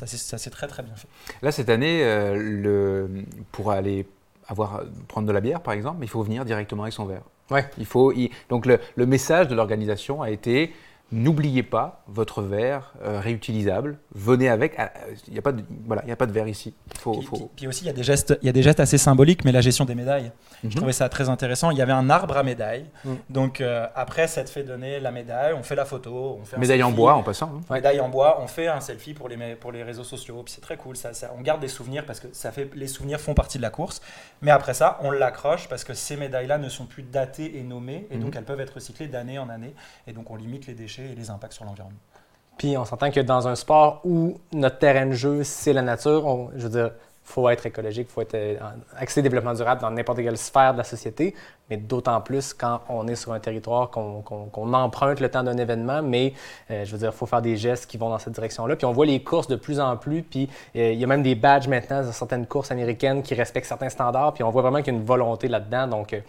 s'est, 0.06 0.16
ça 0.16 0.38
s'est 0.38 0.50
très 0.50 0.66
très 0.66 0.82
bien 0.82 0.94
fait. 0.96 1.08
Là, 1.42 1.52
cette 1.52 1.68
année, 1.68 2.02
euh, 2.04 2.34
le, 2.36 3.10
pour 3.52 3.70
aller 3.72 4.06
avoir, 4.46 4.82
prendre 5.08 5.26
de 5.26 5.32
la 5.32 5.40
bière, 5.40 5.60
par 5.60 5.74
exemple, 5.74 5.98
il 6.02 6.08
faut 6.08 6.22
venir 6.22 6.44
directement 6.44 6.84
avec 6.84 6.94
son 6.94 7.04
verre. 7.04 7.22
Ouais. 7.50 7.64
Il 7.78 7.86
faut, 7.86 8.12
il- 8.12 8.30
donc 8.48 8.66
le, 8.66 8.78
le 8.96 9.06
message 9.06 9.48
de 9.48 9.54
l'organisation 9.54 10.20
a 10.22 10.30
été 10.30 10.72
n'oubliez 11.12 11.62
pas 11.62 12.02
votre 12.06 12.42
verre 12.42 12.92
euh, 13.02 13.20
réutilisable. 13.20 13.98
Venez 14.14 14.48
avec. 14.48 14.78
Euh, 14.78 14.86
Il 15.26 15.32
n'y 15.32 15.38
a 15.38 15.42
pas 15.42 15.52
de, 15.52 15.62
voilà, 15.86 16.04
y 16.06 16.10
a 16.10 16.16
pas 16.16 16.26
de 16.26 16.32
verre 16.32 16.48
ici. 16.48 16.74
Faut, 16.98 17.12
Puis, 17.12 17.26
faut- 17.26 17.36
puis- 17.36 17.48
puis 17.56 17.66
aussi, 17.68 17.84
il 17.84 17.86
y, 17.86 17.90
a 17.90 17.92
des 17.94 18.02
gestes, 18.02 18.38
y 18.42 18.48
a 18.48 18.52
des 18.52 18.62
gestes 18.62 18.80
assez 18.80 18.98
symboliques, 18.98 19.44
mais 19.44 19.52
la 19.52 19.60
gestion 19.60 19.84
des 19.84 19.94
médailles. 19.94 20.30
Mhm. 20.64 20.70
Je 20.70 20.76
trouvais 20.76 20.92
ça 20.92 21.08
très 21.08 21.28
intéressant. 21.28 21.70
Il 21.70 21.78
y 21.78 21.82
avait 21.82 21.92
un 21.92 22.10
arbre 22.10 22.36
à 22.36 22.42
médaille. 22.42 22.86
Mm. 23.04 23.12
Donc 23.30 23.60
euh, 23.60 23.86
après, 23.94 24.26
ça 24.26 24.42
te 24.44 24.50
fait 24.50 24.64
donner 24.64 25.00
la 25.00 25.10
médaille, 25.12 25.54
on 25.54 25.62
fait 25.62 25.76
la 25.76 25.84
photo, 25.84 26.38
on 26.40 26.44
fait 26.44 26.58
médaille 26.58 26.82
en 26.82 26.90
bois 26.90 27.14
en 27.14 27.22
passant. 27.22 27.52
hein. 27.70 27.74
Médaille 27.74 28.00
en 28.00 28.08
bois, 28.08 28.40
on 28.42 28.46
fait 28.46 28.66
un 28.68 28.80
selfie 28.80 29.14
pour 29.14 29.28
les, 29.28 29.36
pour 29.54 29.72
les 29.72 29.82
réseaux 29.82 30.04
sociaux. 30.04 30.42
Puis 30.44 30.54
c'est 30.54 30.60
très 30.60 30.76
cool. 30.76 30.96
Ça, 30.96 31.14
ça- 31.14 31.32
on 31.38 31.42
garde 31.42 31.60
des 31.60 31.68
souvenirs 31.68 32.04
parce 32.06 32.20
que 32.20 32.26
ça 32.32 32.50
fait, 32.52 32.68
les 32.74 32.88
souvenirs 32.88 33.20
font 33.20 33.34
partie 33.34 33.58
de 33.58 33.62
la 33.62 33.70
course. 33.70 34.00
Mais 34.42 34.50
après 34.50 34.74
ça, 34.74 34.98
on 35.02 35.10
l'accroche 35.10 35.68
parce 35.68 35.84
que 35.84 35.94
ces 35.94 36.16
médailles-là 36.16 36.58
ne 36.58 36.68
sont 36.68 36.86
plus 36.86 37.02
datées 37.02 37.56
et 37.58 37.62
nommées. 37.62 38.06
Et 38.10 38.16
donc 38.18 38.32
Mhm. 38.32 38.38
elles 38.38 38.44
peuvent 38.44 38.60
être 38.60 38.74
recyclées 38.74 39.06
d'année 39.08 39.38
en 39.38 39.48
année. 39.48 39.74
Et 40.06 40.12
donc 40.12 40.30
on 40.30 40.36
limite 40.36 40.66
les 40.66 40.74
déchets 40.74 40.97
et 41.04 41.14
les 41.14 41.30
impacts 41.30 41.54
sur 41.54 41.64
l'environnement. 41.64 41.98
Puis 42.56 42.76
on 42.76 42.84
s'entend 42.84 43.10
que 43.10 43.20
dans 43.20 43.46
un 43.46 43.54
sport 43.54 44.00
où 44.04 44.36
notre 44.52 44.78
terrain 44.78 45.06
de 45.06 45.12
jeu, 45.12 45.44
c'est 45.44 45.72
la 45.72 45.82
nature, 45.82 46.50
je 46.56 46.62
veux 46.64 46.70
dire, 46.70 46.90
faut 47.28 47.48
être 47.50 47.66
écologique, 47.66 48.08
faut 48.08 48.22
être 48.22 48.34
euh, 48.34 48.56
axé 48.96 49.20
développement 49.20 49.52
durable 49.52 49.82
dans 49.82 49.90
n'importe 49.90 50.18
quelle 50.18 50.38
sphère 50.38 50.72
de 50.72 50.78
la 50.78 50.84
société, 50.84 51.34
mais 51.68 51.76
d'autant 51.76 52.20
plus 52.22 52.54
quand 52.54 52.80
on 52.88 53.06
est 53.06 53.16
sur 53.16 53.32
un 53.32 53.38
territoire 53.38 53.90
qu'on 53.90 54.72
emprunte 54.72 55.20
le 55.20 55.30
temps 55.30 55.42
d'un 55.42 55.58
événement, 55.58 56.02
mais 56.02 56.32
euh, 56.70 56.86
je 56.86 56.92
veux 56.92 56.98
dire, 56.98 57.10
il 57.12 57.16
faut 57.16 57.26
faire 57.26 57.42
des 57.42 57.58
gestes 57.58 57.86
qui 57.86 57.98
vont 57.98 58.08
dans 58.08 58.18
cette 58.18 58.32
direction-là. 58.32 58.76
Puis 58.76 58.86
on 58.86 58.92
voit 58.92 59.04
les 59.04 59.22
courses 59.22 59.46
de 59.46 59.56
plus 59.56 59.78
en 59.78 59.96
plus, 59.98 60.22
puis 60.22 60.48
euh, 60.74 60.92
il 60.92 60.98
y 60.98 61.04
a 61.04 61.06
même 61.06 61.22
des 61.22 61.34
badges 61.34 61.68
maintenant 61.68 62.02
dans 62.02 62.12
certaines 62.12 62.46
courses 62.46 62.70
américaines 62.70 63.22
qui 63.22 63.34
respectent 63.34 63.68
certains 63.68 63.90
standards, 63.90 64.32
puis 64.32 64.42
on 64.42 64.50
voit 64.50 64.62
vraiment 64.62 64.78
qu'il 64.78 64.94
y 64.94 64.96
a 64.96 64.98
une 64.98 65.06
volonté 65.06 65.48
là-dedans, 65.48 65.86
donc 65.86 66.20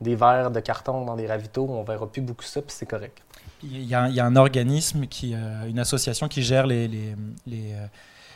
des 0.00 0.14
verres 0.16 0.50
de 0.50 0.60
carton 0.60 1.04
dans 1.04 1.14
des 1.14 1.26
ravitaux, 1.28 1.66
on 1.70 1.84
verra 1.84 2.06
plus 2.08 2.22
beaucoup 2.22 2.44
ça, 2.44 2.60
puis 2.60 2.72
c'est 2.72 2.86
correct. 2.86 3.22
Il 3.62 3.82
y, 3.84 3.94
a, 3.94 4.08
il 4.08 4.14
y 4.14 4.20
a 4.20 4.24
un 4.24 4.36
organisme, 4.36 5.06
qui, 5.06 5.34
euh, 5.34 5.66
une 5.68 5.78
association 5.78 6.28
qui 6.28 6.42
gère 6.42 6.66
les, 6.66 6.86
les, 6.88 7.16
les, 7.46 7.72
euh, 7.72 7.86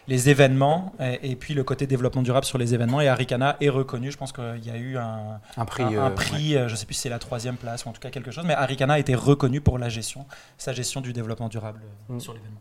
les 0.08 0.28
événements 0.30 0.92
et, 0.98 1.30
et 1.30 1.36
puis 1.36 1.54
le 1.54 1.62
côté 1.62 1.86
développement 1.86 2.22
durable 2.22 2.44
sur 2.44 2.58
les 2.58 2.74
événements. 2.74 3.00
Et 3.00 3.08
Aricana 3.08 3.56
est 3.60 3.68
reconnu. 3.68 4.10
Je 4.10 4.16
pense 4.16 4.32
qu'il 4.32 4.64
y 4.64 4.70
a 4.70 4.76
eu 4.76 4.96
un, 4.96 5.40
Un 5.56 5.64
prix. 5.64 5.84
un, 5.84 5.92
euh, 5.92 6.00
un 6.02 6.08
ouais. 6.08 6.14
prix 6.14 6.56
euh, 6.56 6.66
je 6.66 6.72
ne 6.72 6.76
sais 6.76 6.86
plus 6.86 6.94
si 6.94 7.02
c'est 7.02 7.08
la 7.08 7.20
troisième 7.20 7.56
place 7.56 7.84
ou 7.84 7.88
en 7.88 7.92
tout 7.92 8.00
cas 8.00 8.10
quelque 8.10 8.32
chose, 8.32 8.44
mais 8.44 8.54
Aricana 8.54 8.94
a 8.94 8.98
été 8.98 9.14
reconnu 9.14 9.60
pour 9.60 9.78
la 9.78 9.88
gestion, 9.88 10.26
sa 10.58 10.72
gestion 10.72 11.00
du 11.00 11.12
développement 11.12 11.48
durable 11.48 11.80
Mm. 12.08 12.18
sur 12.18 12.32
l'événement. 12.34 12.60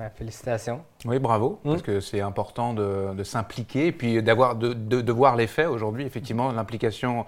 Ouais, 0.00 0.10
félicitations. 0.14 0.82
Oui, 1.06 1.18
bravo, 1.18 1.60
Mm. 1.64 1.70
parce 1.70 1.82
que 1.82 2.00
c'est 2.00 2.20
important 2.20 2.74
de, 2.74 3.14
de 3.16 3.22
s'impliquer 3.24 3.86
et 3.86 3.92
puis 3.92 4.22
d'avoir 4.22 4.56
de, 4.56 4.72
de, 4.74 5.00
de 5.00 5.12
voir 5.12 5.36
les 5.36 5.46
faits 5.46 5.68
aujourd'hui. 5.68 6.04
Effectivement, 6.04 6.52
l'implication, 6.52 7.24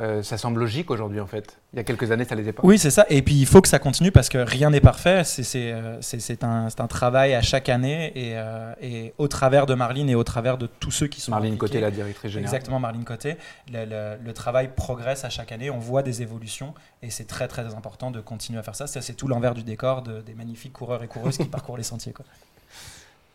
euh, 0.00 0.22
ça 0.22 0.38
semble 0.38 0.60
logique 0.60 0.90
aujourd'hui 0.90 1.20
en 1.20 1.26
fait. 1.26 1.58
Il 1.72 1.76
y 1.76 1.80
a 1.80 1.84
quelques 1.84 2.10
années, 2.10 2.24
ça 2.24 2.34
l'était 2.34 2.52
pas. 2.52 2.62
Oui, 2.64 2.78
c'est 2.78 2.90
ça. 2.90 3.04
Et 3.10 3.20
puis 3.22 3.34
il 3.34 3.46
faut 3.46 3.60
que 3.60 3.68
ça 3.68 3.78
continue 3.78 4.10
parce 4.12 4.28
que 4.28 4.38
rien 4.38 4.70
n'est 4.70 4.80
parfait. 4.80 5.22
C'est 5.24 5.72
euh, 5.72 6.00
un, 6.42 6.86
travail 6.86 7.34
à 7.34 7.42
chaque 7.42 7.68
année 7.68 8.12
et, 8.14 8.32
euh, 8.38 8.72
et 8.80 9.12
au 9.18 9.28
travers 9.28 9.66
de 9.66 9.74
Marline 9.74 10.08
et 10.08 10.14
au 10.14 10.24
travers 10.24 10.56
de 10.58 10.66
tous 10.66 10.90
ceux 10.90 11.06
qui 11.08 11.20
sont 11.20 11.30
Marlene 11.32 11.48
impliqués. 11.54 11.58
Côté, 11.58 11.80
la 11.80 11.90
directrice 11.90 12.30
générale. 12.30 12.54
Exactement, 12.54 12.78
Marline 12.80 13.04
Côté. 13.04 13.36
Le, 13.72 13.84
le- 13.84 14.16
le 14.24 14.32
travail 14.32 14.70
progresse 14.74 15.24
à 15.24 15.30
chaque 15.30 15.52
année, 15.52 15.70
on 15.70 15.78
voit 15.78 16.02
des 16.02 16.22
évolutions 16.22 16.74
et 17.02 17.10
c'est 17.10 17.26
très 17.26 17.48
très 17.48 17.74
important 17.74 18.10
de 18.10 18.20
continuer 18.20 18.58
à 18.58 18.62
faire 18.62 18.76
ça. 18.76 18.86
Ça, 18.86 19.00
c'est 19.02 19.14
tout 19.14 19.28
l'envers 19.28 19.54
du 19.54 19.62
décor 19.62 20.02
de- 20.02 20.20
des 20.20 20.34
magnifiques 20.34 20.72
coureurs 20.72 21.02
et 21.02 21.08
coureuses 21.08 21.36
qui 21.38 21.44
parcourent 21.48 21.76
les 21.76 21.82
sentiers. 21.82 22.12
Quoi. 22.12 22.24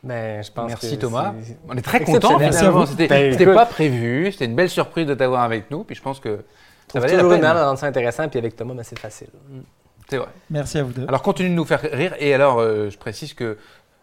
Ben, 0.04 0.44
je 0.44 0.52
pense 0.52 0.68
Merci 0.68 0.96
que 0.98 1.02
Thomas. 1.02 1.34
On 1.70 1.78
est 1.78 1.82
très 1.82 2.00
vous. 2.00 2.86
C'était 2.86 3.08
Ben, 3.08 3.54
pas 3.56 3.66
prévu, 3.66 4.32
c'était 4.32 4.46
une 4.46 4.56
belle 4.56 4.70
surprise 4.70 5.08
de 5.08 5.14
t'avoir 5.14 5.44
avec 5.44 5.72
nous. 5.72 5.84
Puis 5.84 5.96
je 5.96 6.02
pense 6.02 6.20
que 6.20 6.44
ça 6.92 7.00
valait 7.00 7.16
la 7.16 7.24
peine. 7.24 7.40
de 7.74 7.78
ça 7.78 7.86
intéressant, 7.88 8.28
puis 8.28 8.40
avec 8.40 8.56
Thomas, 8.56 8.74
ben, 8.74 8.84
c'est 8.84 9.00
facile. 9.00 9.30
C'est 10.10 10.18
vrai. 10.18 10.28
Merci 10.50 10.80
à 10.80 10.84
vous 10.84 10.92
deux. 10.92 11.06
Alors 11.08 11.22
continue 11.22 11.50
de 11.50 11.54
nous 11.54 11.64
faire 11.66 11.80
rire. 11.82 12.14
Et 12.20 12.34
alors, 12.34 12.60
euh, 12.60 12.90
je 12.90 12.98
précise 12.98 13.34
que 13.34 13.58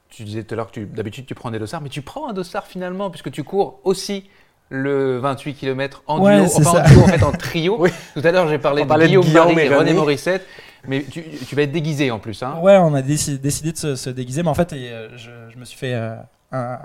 tu 0.09 0.25
disais 0.25 0.43
tout 0.43 0.55
à 0.55 0.57
l'heure 0.57 0.69
que 0.69 0.73
tu- 0.73 0.87
d'habitude 0.87 1.27
tu 1.27 1.35
prends 1.35 1.51
des 1.51 1.59
dossards, 1.59 1.83
mais 1.83 1.91
tu 1.91 2.01
prends 2.03 2.29
un 2.31 2.33
dossard 2.33 2.67
finalement 2.67 3.11
puisque 3.11 3.31
tu 3.31 3.45
cours 3.45 3.81
aussi 3.85 4.29
le 4.71 5.19
28 5.19 5.55
km 5.55 6.03
en 6.07 6.21
Ouais, 6.21 6.37
duo, 6.39 6.47
c'est 6.49 6.67
enfin 6.67 6.79
ça. 6.79 6.85
en 6.85 6.89
duo 6.95 7.03
en 7.03 7.07
fait 7.09 7.23
en 7.23 7.33
trio. 7.33 7.77
Oui. 7.81 7.91
Tout 8.15 8.23
à 8.25 8.31
l'heure 8.33 8.49
j'ai 8.49 8.59
parlé 8.59 8.83
On 8.83 8.87
de 8.87 9.05
Guillaume, 9.07 9.25
Guillaume 9.25 9.55
Marie 9.55 9.67
et 9.67 9.69
René. 9.69 9.93
Morissette, 9.93 10.47
mais 10.87 11.05
tu, 11.05 11.23
tu 11.47 11.55
vas 11.57 11.63
être 11.63 11.73
déguisé 11.73 12.11
en 12.11 12.19
plus. 12.19 12.43
Hein. 12.43 12.59
Ouais, 12.61 12.77
on 12.79 12.95
a 12.95 13.03
décidé, 13.03 13.39
décidé 13.39 13.73
de 13.73 13.77
se, 13.79 13.97
se 13.97 14.11
déguiser, 14.11 14.43
mais 14.43 14.49
en 14.51 14.55
fait, 14.55 14.73
et, 14.73 14.91
euh, 14.91 15.09
je, 15.17 15.31
je 15.53 15.59
me 15.59 15.65
suis 15.65 15.79
fait 15.79 15.95
euh, 15.95 16.17
un- 16.53 16.79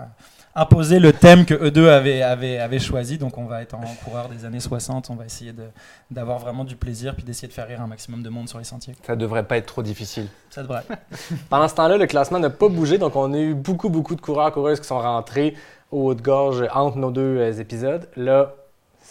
imposer 0.57 0.99
le 0.99 1.11
thème 1.11 1.45
que 1.45 1.53
eux 1.53 1.69
deux 1.71 1.89
avaient, 1.89 2.21
avaient, 2.21 2.59
avaient 2.59 2.79
choisi. 2.79 3.17
Donc, 3.17 3.37
on 3.37 3.45
va 3.45 3.61
être 3.61 3.73
en 3.75 3.81
coureur 4.05 4.29
des 4.29 4.45
années 4.45 4.61
60. 4.61 5.09
On 5.09 5.15
va 5.15 5.25
essayer 5.25 5.53
d'avoir 6.09 6.39
vraiment 6.39 6.63
du 6.63 6.77
plaisir 6.77 7.13
puis 7.15 7.25
d'essayer 7.25 7.47
de 7.49 7.53
faire 7.53 7.67
rire 7.67 7.81
un 7.81 7.87
maximum 7.87 8.23
de 8.23 8.29
monde 8.29 8.47
sur 8.47 8.57
les 8.57 8.63
sentiers. 8.63 8.93
Ça 9.05 9.15
devrait 9.17 9.43
pas 9.43 9.57
être 9.57 9.65
trop 9.65 9.83
difficile. 9.83 10.27
Ça 10.49 10.61
devrait. 10.63 10.83
Pendant 11.49 11.67
ce 11.67 11.75
temps-là, 11.75 11.97
le 11.97 12.05
classement 12.05 12.39
n'a 12.39 12.49
pas 12.49 12.69
bougé, 12.69 12.97
donc 12.97 13.15
on 13.17 13.33
a 13.33 13.37
eu 13.37 13.53
beaucoup, 13.53 13.89
beaucoup 13.89 14.15
de 14.15 14.21
coureurs, 14.21 14.51
coureuses 14.53 14.79
qui 14.79 14.87
sont 14.87 14.99
rentrés 14.99 15.55
au 15.91 16.05
haut 16.07 16.15
de 16.15 16.21
gorge 16.21 16.63
entre 16.73 16.97
nos 16.97 17.11
deux 17.11 17.37
euh, 17.37 17.51
épisodes. 17.59 18.07
Là, 18.15 18.53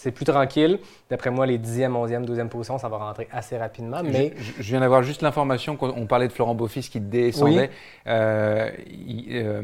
c'est 0.05 0.13
plus 0.13 0.27
tranquille. 0.27 0.79
D'après 1.09 1.31
moi, 1.31 1.47
les 1.47 1.59
10e, 1.59 1.93
11e, 1.93 2.27
12e 2.27 2.49
positions, 2.49 2.77
ça 2.77 2.91
va 2.91 2.99
rentrer 2.99 3.27
assez 3.33 3.57
rapidement, 3.57 4.03
mais 4.03 4.35
Je, 4.37 4.53
je 4.59 4.63
viens 4.63 4.81
d'avoir 4.81 5.03
juste 5.03 5.23
l'information 5.23 5.77
qu'on 5.77 5.89
on 5.97 6.07
parlait 6.07 6.29
de 6.29 6.33
Florent 6.33 6.55
Beaufils 6.55 6.91
qui 6.91 7.01
descendait. 7.01 7.71
Euh, 8.07 8.71
il- 8.87 9.27
euh, 9.33 9.63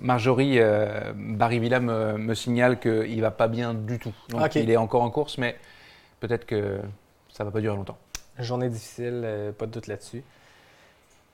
Marjorie 0.00 0.60
euh, 0.60 1.12
Barry-Villa 1.16 1.80
me, 1.80 2.16
me 2.18 2.34
signale 2.34 2.78
qu'il 2.78 3.20
va 3.20 3.32
pas 3.32 3.48
bien 3.48 3.74
du 3.74 3.98
tout. 3.98 4.14
Donc 4.28 4.40
il 4.62 4.70
est 4.70 4.76
encore 4.76 5.02
en 5.02 5.10
course, 5.10 5.38
mais 5.38 5.56
peut-être 6.20 6.46
que 6.46 6.78
ça 7.32 7.42
va 7.42 7.50
pas 7.50 7.60
durer 7.60 7.74
longtemps. 7.74 7.98
journée 8.38 8.68
difficile, 8.68 9.22
euh, 9.24 9.50
pas 9.50 9.66
de 9.66 9.72
doute 9.72 9.88
là-dessus. 9.88 10.22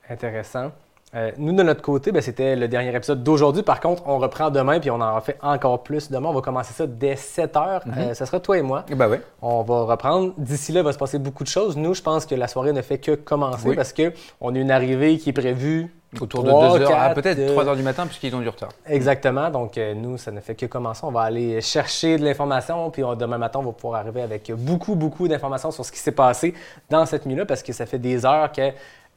Intéressant. 0.09 0.71
Euh, 1.13 1.31
nous, 1.37 1.53
de 1.53 1.61
notre 1.63 1.81
côté, 1.81 2.11
ben, 2.13 2.21
c'était 2.21 2.55
le 2.55 2.67
dernier 2.69 2.95
épisode 2.95 3.21
d'aujourd'hui. 3.21 3.63
Par 3.63 3.81
contre, 3.81 4.03
on 4.05 4.17
reprend 4.17 4.49
demain, 4.49 4.79
puis 4.79 4.89
on 4.91 5.01
en 5.01 5.19
fait 5.19 5.37
encore 5.41 5.83
plus 5.83 6.09
demain. 6.09 6.29
On 6.29 6.33
va 6.33 6.41
commencer 6.41 6.73
ça 6.73 6.87
dès 6.87 7.17
7 7.17 7.57
heures. 7.57 7.81
Mhm. 7.85 7.93
Euh, 7.97 8.13
ça 8.13 8.25
sera 8.25 8.39
toi 8.39 8.57
et 8.57 8.61
moi. 8.61 8.85
Ouais. 8.89 9.21
On 9.41 9.61
va 9.63 9.83
reprendre. 9.83 10.33
D'ici 10.37 10.71
là, 10.71 10.79
il 10.79 10.83
va 10.85 10.93
se 10.93 10.97
passer 10.97 11.19
beaucoup 11.19 11.43
de 11.43 11.49
choses. 11.49 11.75
Nous, 11.75 11.93
je 11.93 12.01
pense 12.01 12.25
que 12.25 12.35
la 12.35 12.47
soirée 12.47 12.71
ne 12.71 12.81
fait 12.81 12.97
que 12.97 13.15
commencer 13.15 13.67
Oui. 13.69 13.75
parce 13.75 13.93
qu'on 13.93 14.55
a 14.55 14.57
une 14.57 14.71
arrivée 14.71 15.17
qui 15.17 15.29
est 15.29 15.33
prévue. 15.33 15.93
Autour 16.19 16.43
de 16.43 16.49
Trois, 16.49 16.77
2 16.77 16.83
heures, 16.83 16.91
ah, 16.93 17.13
peut-être 17.13 17.39
euh, 17.39 17.51
3 17.53 17.67
heures 17.69 17.75
du 17.77 17.83
matin, 17.83 18.05
puisqu'ils 18.05 18.35
ont 18.35 18.41
du 18.41 18.49
retard. 18.49 18.67
Exactement. 18.85 19.49
Donc, 19.49 19.77
euh, 19.77 19.93
nous, 19.93 20.17
ça 20.17 20.29
ne 20.31 20.41
fait 20.41 20.55
que 20.55 20.65
commencer. 20.65 21.01
On 21.05 21.11
va 21.11 21.21
aller 21.21 21.61
chercher 21.61 22.17
de 22.17 22.25
l'information. 22.25 22.89
Puis 22.91 23.01
on- 23.01 23.15
demain 23.15 23.37
matin, 23.37 23.59
on 23.59 23.63
va 23.63 23.71
pouvoir 23.71 24.01
arriver 24.01 24.21
avec 24.21 24.51
beaucoup, 24.57 24.95
beaucoup 24.95 25.29
d'informations 25.29 25.71
sur 25.71 25.85
ce 25.85 25.91
qui 25.91 25.99
s'est 25.99 26.11
passé 26.11 26.53
dans 26.89 27.05
cette 27.05 27.25
nuit-là 27.25 27.45
parce 27.45 27.63
que 27.63 27.71
ça 27.71 27.85
fait 27.85 27.97
des 27.97 28.25
heures 28.25 28.51
que 28.51 28.71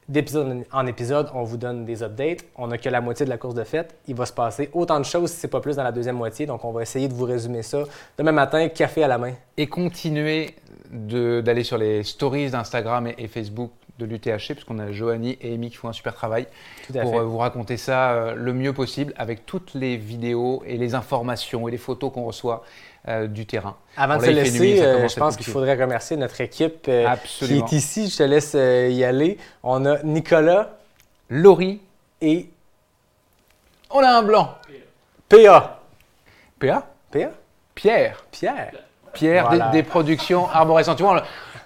d'épisode 0.08 0.64
en 0.72 0.86
épisode, 0.86 1.30
on 1.34 1.42
vous 1.44 1.56
donne 1.56 1.84
des 1.84 2.02
updates. 2.02 2.44
On 2.56 2.66
n'a 2.68 2.78
que 2.78 2.88
la 2.88 3.00
moitié 3.00 3.24
de 3.24 3.30
la 3.30 3.38
course 3.38 3.54
de 3.54 3.64
fête. 3.64 3.96
Il 4.08 4.14
va 4.14 4.26
se 4.26 4.32
passer 4.32 4.70
autant 4.72 4.98
de 4.98 5.04
choses, 5.04 5.30
si 5.30 5.36
c'est 5.38 5.48
pas 5.48 5.60
plus, 5.60 5.76
dans 5.76 5.84
la 5.84 5.92
deuxième 5.92 6.16
moitié. 6.16 6.46
Donc, 6.46 6.64
on 6.64 6.72
va 6.72 6.82
essayer 6.82 7.08
de 7.08 7.14
vous 7.14 7.24
résumer 7.24 7.62
ça 7.62 7.84
demain 8.18 8.32
matin, 8.32 8.68
café 8.68 9.02
à 9.04 9.08
la 9.08 9.18
main. 9.18 9.32
Et 9.56 9.66
continuez 9.66 10.54
de- 10.90 11.40
d'aller 11.40 11.64
sur 11.64 11.78
les 11.78 12.02
stories 12.02 12.50
d'Instagram 12.50 13.06
et, 13.06 13.14
et 13.18 13.28
Facebook 13.28 13.70
de 13.98 14.06
l'UTHC, 14.06 14.54
puisqu'on 14.54 14.80
a 14.80 14.90
Joanie 14.90 15.38
et 15.40 15.54
Amy 15.54 15.70
qui 15.70 15.76
font 15.76 15.88
un 15.88 15.92
super 15.92 16.14
travail 16.14 16.46
pour 16.92 17.12
fait. 17.12 17.16
euh, 17.18 17.22
vous 17.22 17.38
raconter 17.38 17.76
ça 17.76 18.10
euh, 18.12 18.34
le 18.34 18.52
mieux 18.52 18.72
possible 18.72 19.14
avec 19.16 19.46
toutes 19.46 19.74
les 19.74 19.96
vidéos 19.96 20.64
et 20.66 20.76
les 20.78 20.96
informations 20.96 21.68
et 21.68 21.70
les 21.70 21.76
photos 21.78 22.12
qu'on 22.12 22.24
reçoit 22.24 22.64
euh, 23.08 23.26
du 23.26 23.46
terrain. 23.46 23.76
Avant 23.96 24.16
de 24.16 24.22
se 24.22 24.26
nuit, 24.28 24.34
laisser, 24.34 24.82
euh, 24.82 25.08
je 25.08 25.16
pense 25.16 25.36
qu'il 25.36 25.46
faudrait 25.46 25.74
remercier 25.80 26.16
notre 26.16 26.40
équipe 26.40 26.86
euh, 26.88 27.08
qui 27.24 27.58
est 27.58 27.72
ici. 27.72 28.08
Je 28.08 28.16
te 28.16 28.22
laisse 28.22 28.54
y 28.54 29.04
aller. 29.04 29.38
On 29.62 29.84
a 29.84 30.02
Nicolas 30.02 30.70
Laurie, 31.28 31.80
et 32.20 32.48
on 33.90 34.00
a 34.00 34.18
un 34.18 34.22
blanc. 34.22 34.54
PA. 35.28 35.80
PA 36.58 36.86
PA? 37.10 37.30
Pierre. 37.74 38.24
Pierre. 38.30 38.70
Pierre 39.12 39.46
Voilà. 39.48 39.68
des, 39.68 39.78
des 39.78 39.82
productions 39.82 40.48
arborescentes. 40.50 40.96
Tu 40.96 41.02
vois, 41.02 41.22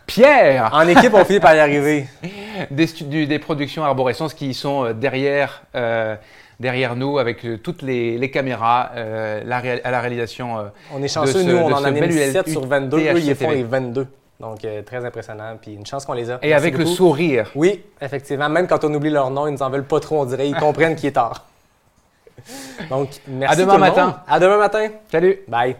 Pierre 0.09 0.71
En 0.73 0.89
équipe, 0.89 1.13
on 1.15 1.25
finit 1.25 1.39
par 1.39 1.55
y 1.55 1.61
arriver. 1.61 2.07
des, 2.71 3.39
productions 3.39 3.85
arborescentes 3.85 4.35
qui 4.35 4.55
sont 4.55 4.93
derrière, 4.93 5.63
euh, 5.75 6.17
derrière 6.61 6.97
nous 6.97 7.19
avec 7.19 7.45
euh, 7.45 7.57
toutes 7.59 7.83
les, 7.83 8.19
les 8.19 8.31
caméras 8.31 8.91
euh, 8.97 9.43
la 9.45 9.57
à 9.85 9.91
la 9.91 10.01
réalisation. 10.01 10.59
euh, 10.59 10.63
On 10.95 11.03
est 11.03 11.09
chanceux, 11.09 11.33
ce- 11.33 11.39
nous, 11.39 11.57
on 11.57 11.69
de 11.69 11.75
en 11.75 11.85
a 11.85 11.91
mis 11.91 12.01
bel 12.01 12.09
17 12.11 12.47
UL- 12.47 12.53
sur 12.53 12.67
22. 12.67 12.99
Eux, 12.99 13.19
ils 13.21 13.35
font 13.35 13.51
les 13.51 13.63
22. 13.63 14.07
Donc, 14.41 14.65
euh, 14.65 14.83
très 14.83 15.05
impressionnant. 15.05 15.57
Puis 15.61 15.75
une 15.75 15.85
chance 15.87 16.05
qu'on 16.05 16.13
les 16.13 16.31
a. 16.31 16.35
et 16.43 16.49
Merci 16.51 16.55
avec 16.55 16.79
le 16.79 16.87
sourire. 16.87 17.51
Oui, 17.57 17.83
effectivement. 18.01 18.49
Même 18.49 18.67
quand 18.69 18.85
on 18.85 18.95
oublie 18.95 19.11
leur 19.11 19.31
nom, 19.31 19.47
ils 19.49 19.53
nous 19.53 19.63
en 19.63 19.71
veulent 19.71 19.85
pas 19.85 19.99
trop, 20.01 20.21
on 20.21 20.25
dirait. 20.27 20.49
Ils 20.49 20.55
comprennent 20.57 20.95
qu'il 20.95 21.09
est 21.09 21.13
tard. 21.13 21.45
Donc, 22.91 23.09
merci 23.27 23.55
À 23.55 23.57
demain 23.57 23.75
tout 23.75 23.81
le 23.81 23.87
monde. 23.87 23.97
matin. 23.97 24.23
À 24.29 24.39
demain 24.41 24.59
matin. 24.59 24.89
Salut 25.11 25.41
Bye. 25.49 25.77